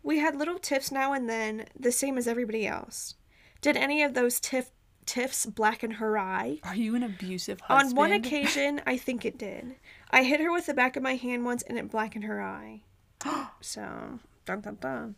[0.03, 3.15] We had little tiffs now and then, the same as everybody else.
[3.61, 4.71] Did any of those tiff
[5.05, 6.59] tiffs blacken her eye?
[6.63, 7.89] Are you an abusive husband?
[7.91, 9.75] On one occasion, I think it did.
[10.09, 12.81] I hit her with the back of my hand once and it blackened her eye.
[13.61, 15.15] so, dun dun dun.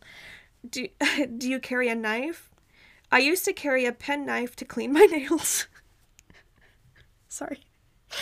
[0.68, 0.88] Do,
[1.38, 2.50] do you carry a knife?
[3.10, 5.66] I used to carry a pen knife to clean my nails.
[7.28, 7.60] Sorry.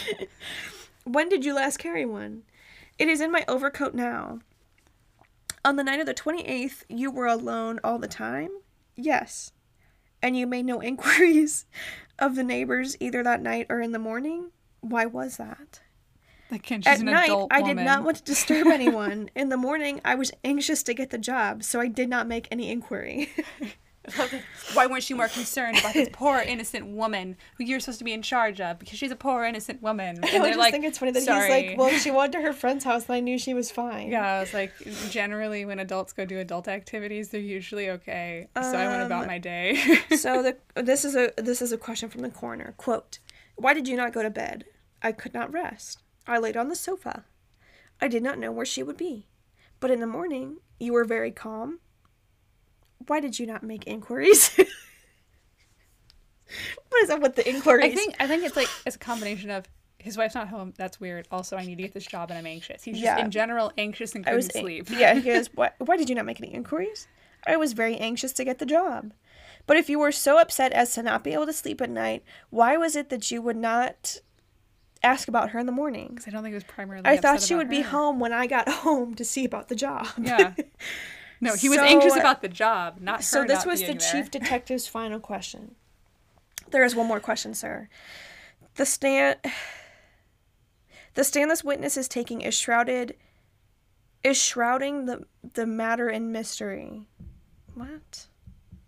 [1.04, 2.42] when did you last carry one?
[2.98, 4.40] It is in my overcoat now.
[5.64, 8.50] On the night of the 28th, you were alone all the time?
[8.96, 9.52] Yes.
[10.22, 11.66] And you made no inquiries
[12.18, 14.50] of the neighbors either that night or in the morning?
[14.80, 15.80] Why was that?
[16.50, 19.30] Again, At an night, I did not want to disturb anyone.
[19.34, 22.46] in the morning, I was anxious to get the job, so I did not make
[22.50, 23.30] any inquiry.
[24.74, 28.12] Why weren't you more concerned about this poor innocent woman who you're supposed to be
[28.12, 30.16] in charge of because she's a poor innocent woman?
[30.16, 31.52] And I they're just like, think it's funny that Sorry.
[31.62, 34.10] he's like, well, she went to her friend's house and I knew she was fine.
[34.10, 34.72] Yeah, I was like,
[35.10, 38.48] generally when adults go do adult activities, they're usually okay.
[38.56, 39.76] So I went about Um, my day.
[40.16, 42.74] so the this is a this is a question from the coroner.
[42.76, 43.18] Quote:
[43.56, 44.64] Why did you not go to bed?
[45.02, 46.00] I could not rest.
[46.26, 47.24] I laid on the sofa.
[48.00, 49.28] I did not know where she would be.
[49.80, 51.78] But in the morning, you were very calm.
[53.06, 54.50] Why did you not make inquiries?
[56.88, 57.92] what is up with the inquiries?
[57.92, 59.64] I think I think it's like it's a combination of
[59.98, 60.74] his wife's not home.
[60.76, 61.28] That's weird.
[61.30, 62.82] Also, I need to get this job and I'm anxious.
[62.82, 63.24] He's just Yeah.
[63.24, 64.90] in general anxious and I couldn't was an- sleep.
[64.90, 67.06] yeah, he goes, why, why did you not make any inquiries?
[67.46, 69.12] I was very anxious to get the job.
[69.66, 72.24] But if you were so upset as to not be able to sleep at night,
[72.50, 74.18] why was it that you would not
[75.04, 76.08] ask about her in the morning?
[76.10, 77.06] Because I don't think it was primarily.
[77.08, 80.08] I thought she would be home when I got home to see about the job.
[80.20, 80.54] Yeah.
[81.42, 83.22] No, he was So- anxious about the job, not her.
[83.22, 83.96] so this not was the there.
[83.96, 85.74] chief detective's final question.
[86.70, 87.88] There is one more question, sir.
[88.76, 89.38] The stand
[91.14, 93.16] the stand this witness is taking is shrouded
[94.24, 97.06] is shrouding the the matter in mystery.
[97.74, 98.26] What?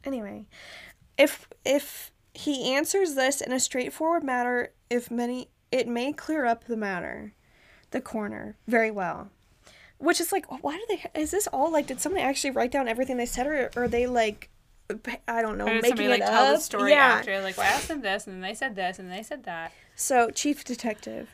[0.05, 0.46] Anyway,
[1.18, 6.64] if if he answers this in a straightforward manner, if many it may clear up
[6.64, 7.34] the matter.
[7.90, 9.30] The coroner very well.
[10.05, 11.20] Which is like, why do they?
[11.20, 11.86] Is this all like?
[11.86, 14.50] Did somebody actually write down everything they said, or, or are they like,
[15.26, 17.16] I don't know, making somebody like it tell the story yeah.
[17.18, 17.40] after?
[17.40, 19.44] Like, well, I asked them this, and then they said this, and then they said
[19.44, 19.72] that.
[19.94, 21.30] So, chief detective,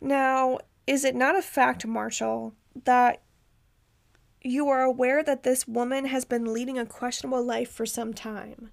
[0.00, 2.54] now is it not a fact, Marshall,
[2.84, 3.22] that
[4.42, 8.72] you are aware that this woman has been leading a questionable life for some time?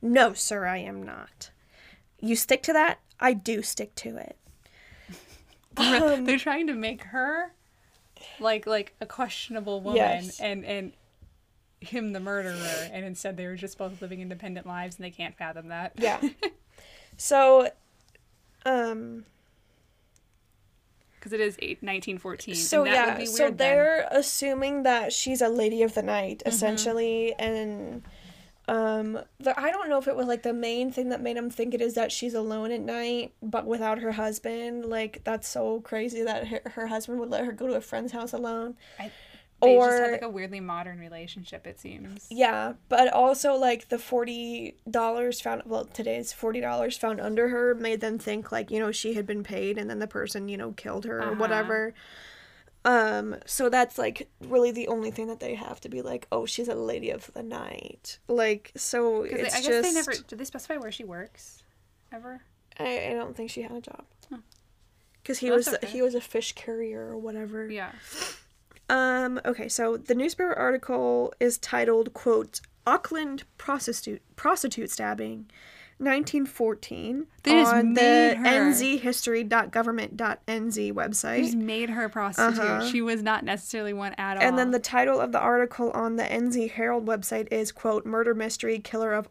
[0.00, 1.50] No, sir, I am not.
[2.20, 3.00] You stick to that.
[3.18, 4.36] I do stick to it.
[5.76, 7.52] Um, They're trying to make her
[8.40, 10.40] like like a questionable woman, Yes.
[10.40, 10.92] and and
[11.80, 15.36] him the murderer, and instead they were just both living independent lives, and they can't
[15.36, 15.92] fathom that.
[15.96, 16.20] Yeah.
[17.16, 17.70] so,
[18.66, 19.24] um.
[21.14, 22.54] because it is eight, 1914.
[22.54, 23.56] So that yeah, would be so then.
[23.56, 26.48] they're assuming that she's a lady of the night Mm-hmm.
[26.48, 28.02] essentially, and
[28.68, 31.50] um, the, I don't know if it was like the main thing that made them
[31.50, 34.86] think it is that she's alone at night, but without her husband.
[34.86, 38.12] Like that's so crazy that her, her husband would let her go to a friend's
[38.12, 38.76] house alone.
[38.98, 39.10] I-
[39.62, 41.66] They just or- had like a weirdly modern relationship.
[41.66, 42.26] It seems.
[42.30, 47.74] Yeah, but also like the forty dollars found well today's forty dollars found under her
[47.74, 50.56] made them think like you know she had been paid and then the person you
[50.56, 51.34] know killed her or Uh-huh.
[51.34, 51.92] whatever.
[52.84, 56.46] Um, so that's like really the only thing that they have to be like, oh,
[56.46, 58.18] she's a lady of the night.
[58.26, 61.62] Like, so it's I guess just they never did they specify where she works.
[62.12, 62.40] ever?
[62.78, 64.04] I, I don't think she had a job.
[64.30, 64.38] Huh.
[65.22, 65.86] Because he Well, was okay.
[65.86, 67.68] he was a fish carrier or whatever.
[67.68, 67.92] Yeah.
[68.88, 69.40] Um.
[69.44, 69.68] Okay.
[69.68, 75.50] So the newspaper article is titled "quote Auckland prostitute prostitute stabbing,
[76.00, 78.44] 1914" They just on the her.
[78.44, 81.54] nzhistory.government.nz They just website.
[81.54, 82.58] made her a prostitute.
[82.58, 82.88] Uh-huh.
[82.90, 84.42] She was not necessarily one at all.
[84.42, 88.34] And then the title of the article on the NZ Herald website is "quote Murder
[88.34, 89.26] mystery killer of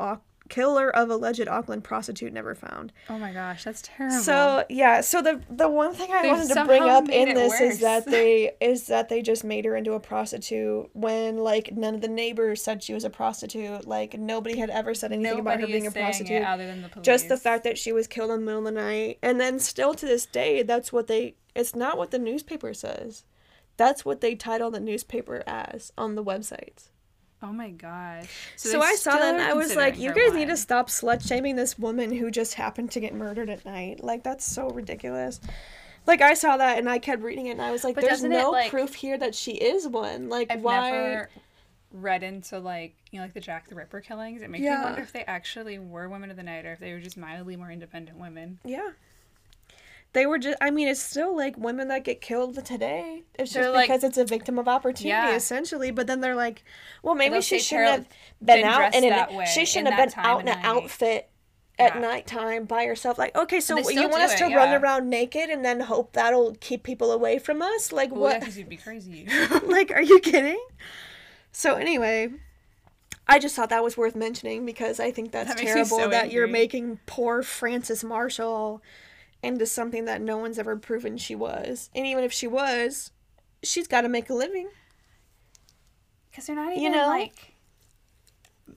[0.49, 4.19] killer of alleged Auckland prostitute never found." Oh my gosh, that's terrible.
[4.19, 7.61] So yeah, so the the one thing I They've wanted to bring up in this
[7.61, 11.95] is that they is that they just made her into a prostitute when like none
[11.95, 13.87] of the neighbors said she was a prostitute.
[13.87, 16.41] Like nobody had ever said anything about her being a prostitute.
[16.41, 17.05] it other than the police.
[17.05, 19.59] Just the fact that she was killed in the middle of the night, and then
[19.59, 21.35] still to this day, that's what they.
[21.55, 23.23] It's not what the newspaper says.
[23.77, 26.89] That's what they title the newspaper as on the websites.
[27.41, 28.29] Oh my gosh.
[28.57, 31.25] So, they I saw that and I was like, you guys need to stop slut
[31.25, 34.03] shaming this woman who just happened to get murdered at night.
[34.03, 35.39] Like, that's so ridiculous.
[36.05, 38.15] Like, I saw that and I kept reading it and I was like, But there's
[38.17, 40.27] doesn't it, no like- proof here that she is one.
[40.27, 40.91] Like, I've why?
[40.91, 41.29] never
[41.91, 44.41] read into like you know like the Jack the Ripper killings.
[44.43, 44.77] It makes Yeah.
[44.79, 47.17] me wonder if they actually were women of the night or if they were just
[47.17, 48.59] mildly more independent women.
[48.63, 48.89] Yeah.
[50.13, 53.23] They were just, I mean, it's still like women that get killed today.
[53.37, 55.35] It's They're just like- because it's a victim of opportunity, Yeah.
[55.35, 55.91] essentially.
[55.91, 56.63] But then they're like,
[57.03, 58.07] well, maybe she shouldn't have
[58.43, 61.29] been, been out in an, way she shouldn't have been out in an outfit
[61.77, 62.01] at Yeah.
[62.01, 63.19] nighttime by herself.
[63.19, 66.55] Like, okay, so you want us it, to run around naked and then hope that'll
[66.59, 67.91] keep people away from us?
[67.91, 68.39] Like, Well, what?
[68.39, 69.27] because you'd be crazy.
[69.63, 70.59] like, are you kidding?
[71.51, 72.29] So anyway,
[73.27, 76.31] I just thought that was worth mentioning because I think that's That terrible so that
[76.31, 78.81] you're making poor Frances Marshall
[79.41, 81.89] into something that no one's ever proven she was.
[81.95, 83.11] And even if she was,
[83.63, 84.69] she's got to make a living.
[86.29, 87.07] Because they're not even You know?
[87.07, 87.53] like.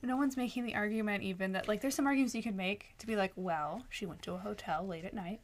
[0.03, 3.07] No one's making the argument even that like there's some arguments you could make to
[3.07, 5.41] be like, well, she went to a hotel late at night,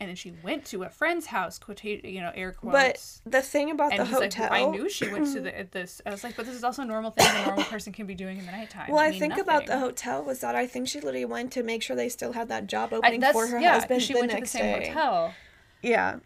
[0.00, 3.20] and then she went to a friend's house, quote you know air quotes.
[3.24, 6.00] But the thing about and the hotel, like, I knew she went to the this.
[6.06, 8.14] I was like, but this is also a normal thing a normal person can be
[8.14, 8.90] doing in the nighttime.
[8.90, 11.62] well, I mean think about the hotel was that I think she literally went to
[11.62, 14.20] make sure they still had that job opening that's- for her yeah, husband she the
[14.20, 14.88] went to the next same day.
[14.88, 15.34] hotel,
[15.82, 16.18] Yeah.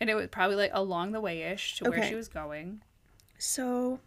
[0.00, 2.82] and it was probably like along the way ish to where she was going.
[3.38, 4.00] So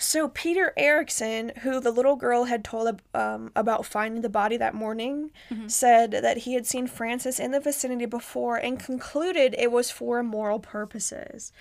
[0.00, 4.74] So Peter Erickson, who the little girl had told um, about finding the body that
[4.74, 5.30] morning,
[5.68, 10.18] said that he had seen Frances in the vicinity before and concluded it was for
[10.18, 11.52] immoral purposes.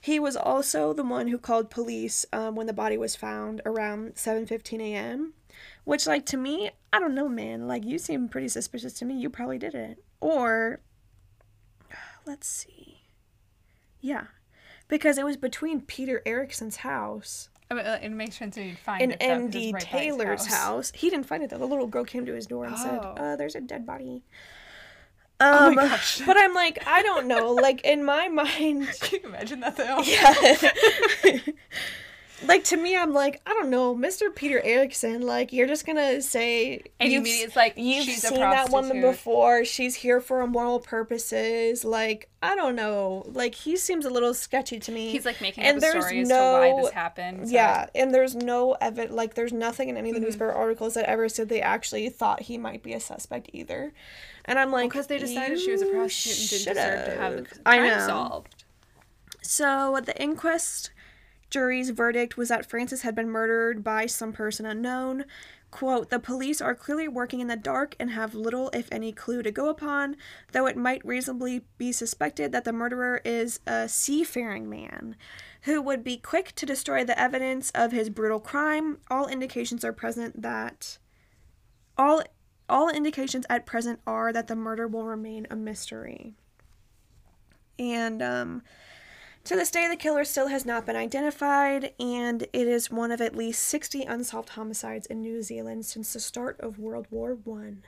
[0.00, 4.14] He was also the one who called police um, when the body was found around
[4.14, 5.34] 7:15 a.m.
[5.82, 7.66] Which, like to me, I don't know, man.
[7.66, 9.18] Like you seem pretty suspicious to me.
[9.18, 10.78] You probably did it, or
[12.24, 13.00] let's see.
[14.00, 14.26] Yeah.
[14.86, 19.20] Because it was between Peter Erickson's house it makes sense that you'd find and it,
[19.20, 19.72] In N.D.
[19.74, 20.90] right Taylor's house.
[20.94, 21.58] He didn't find it though.
[21.58, 23.08] The little girl came to his door and said, Oh.
[23.16, 24.22] uh, there's a dead body.
[25.40, 26.20] Oh Um, my gosh.
[26.26, 27.52] but I'm like, I don't know.
[27.52, 30.00] Like, in my mind, Can you imagine that though?
[30.02, 31.38] yeah.
[32.46, 33.94] like, to me, I'm like, I don't know.
[33.96, 34.34] Mr.
[34.34, 38.28] Peter Erickson, like, you're just gonna say, And you've, immediately it's like you've she's a
[38.28, 39.64] seen that woman before.
[39.64, 41.84] She's here for immoral purposes.
[41.84, 43.24] Like, I don't know.
[43.26, 45.10] Like, he seems a little sketchy to me.
[45.10, 47.48] He's like making And up a there's as to why this happened.
[47.48, 50.22] so- Yeah, and there's no evidence, like, there's nothing in any of Mm-hmm.
[50.22, 53.92] the newspaper articles that ever said they actually thought he might be a suspect either.
[54.44, 57.32] And I'm like, because they decided she was a prostitute and didn't deserve to have
[57.32, 58.06] the should've." c- I crime know.
[58.06, 58.64] solved.
[59.42, 60.90] So the inquest
[61.50, 65.24] jury's verdict was that Frances had been murdered by some person unknown.
[65.70, 69.42] Quote, the police are clearly working in the dark and have little, if any, clue
[69.42, 70.16] to go upon,
[70.52, 75.14] though it might reasonably be suspected that the murderer is a seafaring man
[75.62, 78.98] who would be quick to destroy the evidence of his brutal crime.
[79.10, 80.98] All indications are present that
[81.98, 82.22] all
[82.70, 86.34] all indications at present are that the murder will remain a mystery.
[87.78, 88.62] And um
[89.48, 93.22] to this day, the killer still has not been identified, and it is one of
[93.22, 97.82] at least 60 unsolved homicides in New Zealand since the start of World War One.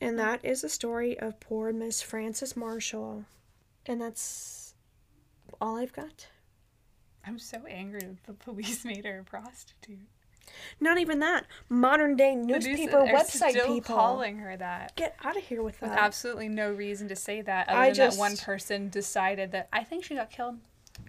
[0.00, 0.16] And hmm.
[0.16, 3.24] that is the story of poor Miss Frances Marshall.
[3.86, 4.74] And that's
[5.60, 6.26] all I've got.
[7.24, 10.08] I'm so angry that the police made her a prostitute.
[10.80, 11.46] Not even that.
[11.68, 13.94] Modern day newspaper are website still people.
[13.96, 14.94] calling her that.
[14.96, 15.90] Get out of here with that.
[15.90, 19.52] With absolutely no reason to say that other I than just- that one person decided
[19.52, 20.58] that I think she got killed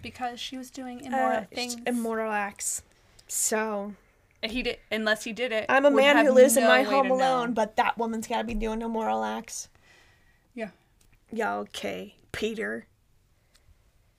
[0.02, 1.76] because she was doing immoral Uh, things.
[1.86, 2.82] immoral acts.
[3.26, 3.94] So
[4.42, 5.66] And he did unless he did it.
[5.68, 7.14] I'm a man who lives in my home know.
[7.16, 9.68] alone, but that woman's got to be doing immoral acts.
[10.54, 10.70] Yeah.
[11.32, 12.86] Yeah, okay, Peter.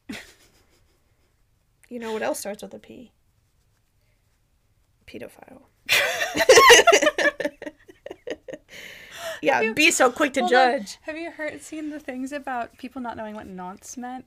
[1.89, 3.11] you know what else starts with a P?
[5.12, 5.62] Pedophile.
[9.41, 10.80] yeah, you- be so quick to Hold on.
[10.80, 10.97] judge.
[11.01, 14.26] Have you heard seen the things about people not knowing what nonce meant?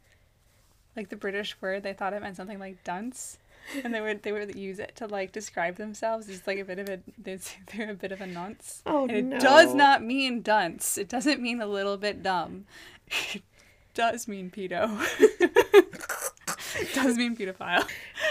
[0.96, 3.38] Like the British word, they thought it meant something like dunce.
[3.82, 6.78] And they would they would use it to like describe themselves as like a bit
[6.78, 7.00] of a
[7.72, 8.82] they're a bit of a nonce.
[8.84, 9.38] Oh, and it no.
[9.38, 10.98] does not mean dunce.
[10.98, 12.66] It doesn't mean a little bit dumb.
[13.34, 13.42] It
[13.94, 15.00] does mean pedo.
[16.94, 17.88] does mean pedophile.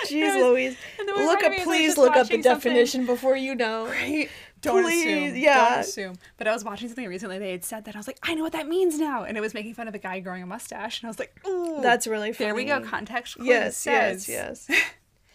[0.07, 0.75] Jeez was- Louise.
[0.99, 2.71] and there was Look up me as I was please look up the watching something-
[2.71, 3.87] definition before you know.
[3.87, 4.29] Right?
[4.61, 5.35] Don't Please, assume.
[5.43, 5.69] yeah.
[5.71, 6.15] Don't assume.
[6.37, 7.37] But I was watching something recently.
[7.37, 7.95] They had said that.
[7.95, 9.25] I was like, I know what that means now.
[9.25, 11.01] And it was making fun of a guy growing a mustache.
[11.01, 11.81] And I was like, ooh.
[11.81, 12.45] That's really funny.
[12.47, 12.79] there we go.
[12.79, 14.29] Context Yes, says.
[14.29, 14.81] yes, yes.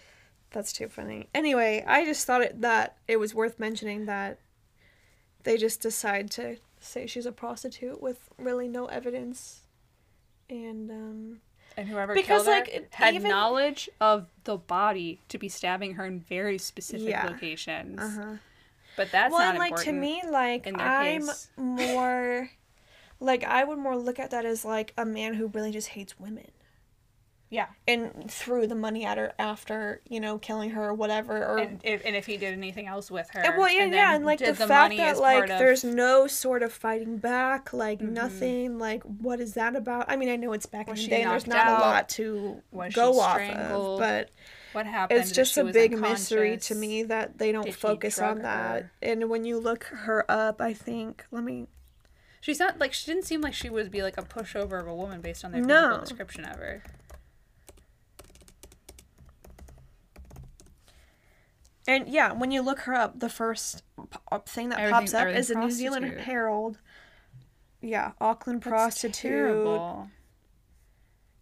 [0.51, 1.29] That's too funny.
[1.35, 4.39] Anyway, I just thought it, that it was worth mentioning that
[5.43, 9.61] they just decide to say she's a prostitute with really no evidence.
[10.49, 11.41] And um
[11.79, 16.19] And whoever Because, like, had even- knowledge of the body to be stabbing her in
[16.19, 17.27] very specific Yeah.
[17.27, 18.01] locations.
[18.01, 18.35] uh-huh.
[18.97, 21.51] But that's well, not and like to me, like I'm case.
[21.57, 22.51] more,
[23.21, 26.19] like I would more look at that as like a man who really just hates
[26.19, 26.51] women
[27.51, 27.67] yeah.
[27.87, 31.37] and threw the money at her after you know killing her or whatever.
[31.45, 33.41] Or And if, and if he did anything else with her.
[33.41, 35.59] and, well, yeah, and yeah, and like did the, fact that like of- Mm-hmm.
[35.59, 38.79] there's no sort of fighting back, like nothing.
[38.79, 40.07] Like what is that about?
[40.09, 41.79] I mean, I know it's back Was in the day, and there's not out?
[41.79, 44.31] a lot to Was go off of, but.
[44.73, 45.19] what happened.
[45.21, 48.83] it's just a big mystery to me that they don't Did focus on that.
[48.83, 48.91] her?
[49.03, 51.67] And when you look her up, I think let me
[52.41, 54.95] She's not like she didn't seem like she would be like a pushover of a
[54.95, 55.99] woman based on their No.
[56.01, 56.83] description of her.
[61.89, 65.15] And yeah, when you look her up, the first p- uh, thing that Everything- pops
[65.15, 66.21] up is a New Zealand.
[66.21, 66.79] Herald.
[67.81, 69.15] Yeah, Auckland That's prostitute.
[69.33, 70.09] terrible.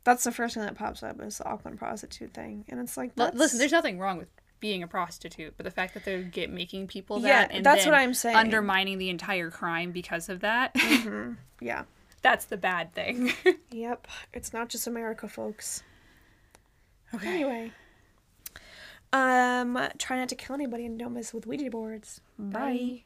[0.05, 3.13] That's the first thing that pops up is the Auckland prostitute thing, and it's like
[3.19, 4.29] L- Listen, there's nothing wrong with
[4.61, 7.85] being a prostitute, but the fact that they're get making people that Yeah, and that's
[7.85, 8.37] then what I'm saying.
[8.37, 10.73] undermining the entire crime because of that.
[10.77, 11.85] Mm-hmm, yeah.
[12.23, 13.33] that's the bad thing.
[13.71, 15.83] Yep, it's not just America, folks.
[17.15, 17.29] okay.
[17.29, 17.73] Anyway,
[19.17, 22.21] um, try not to kill anybody and don't mess with Ouija boards.
[22.39, 22.59] Bye.
[22.61, 23.05] Bye.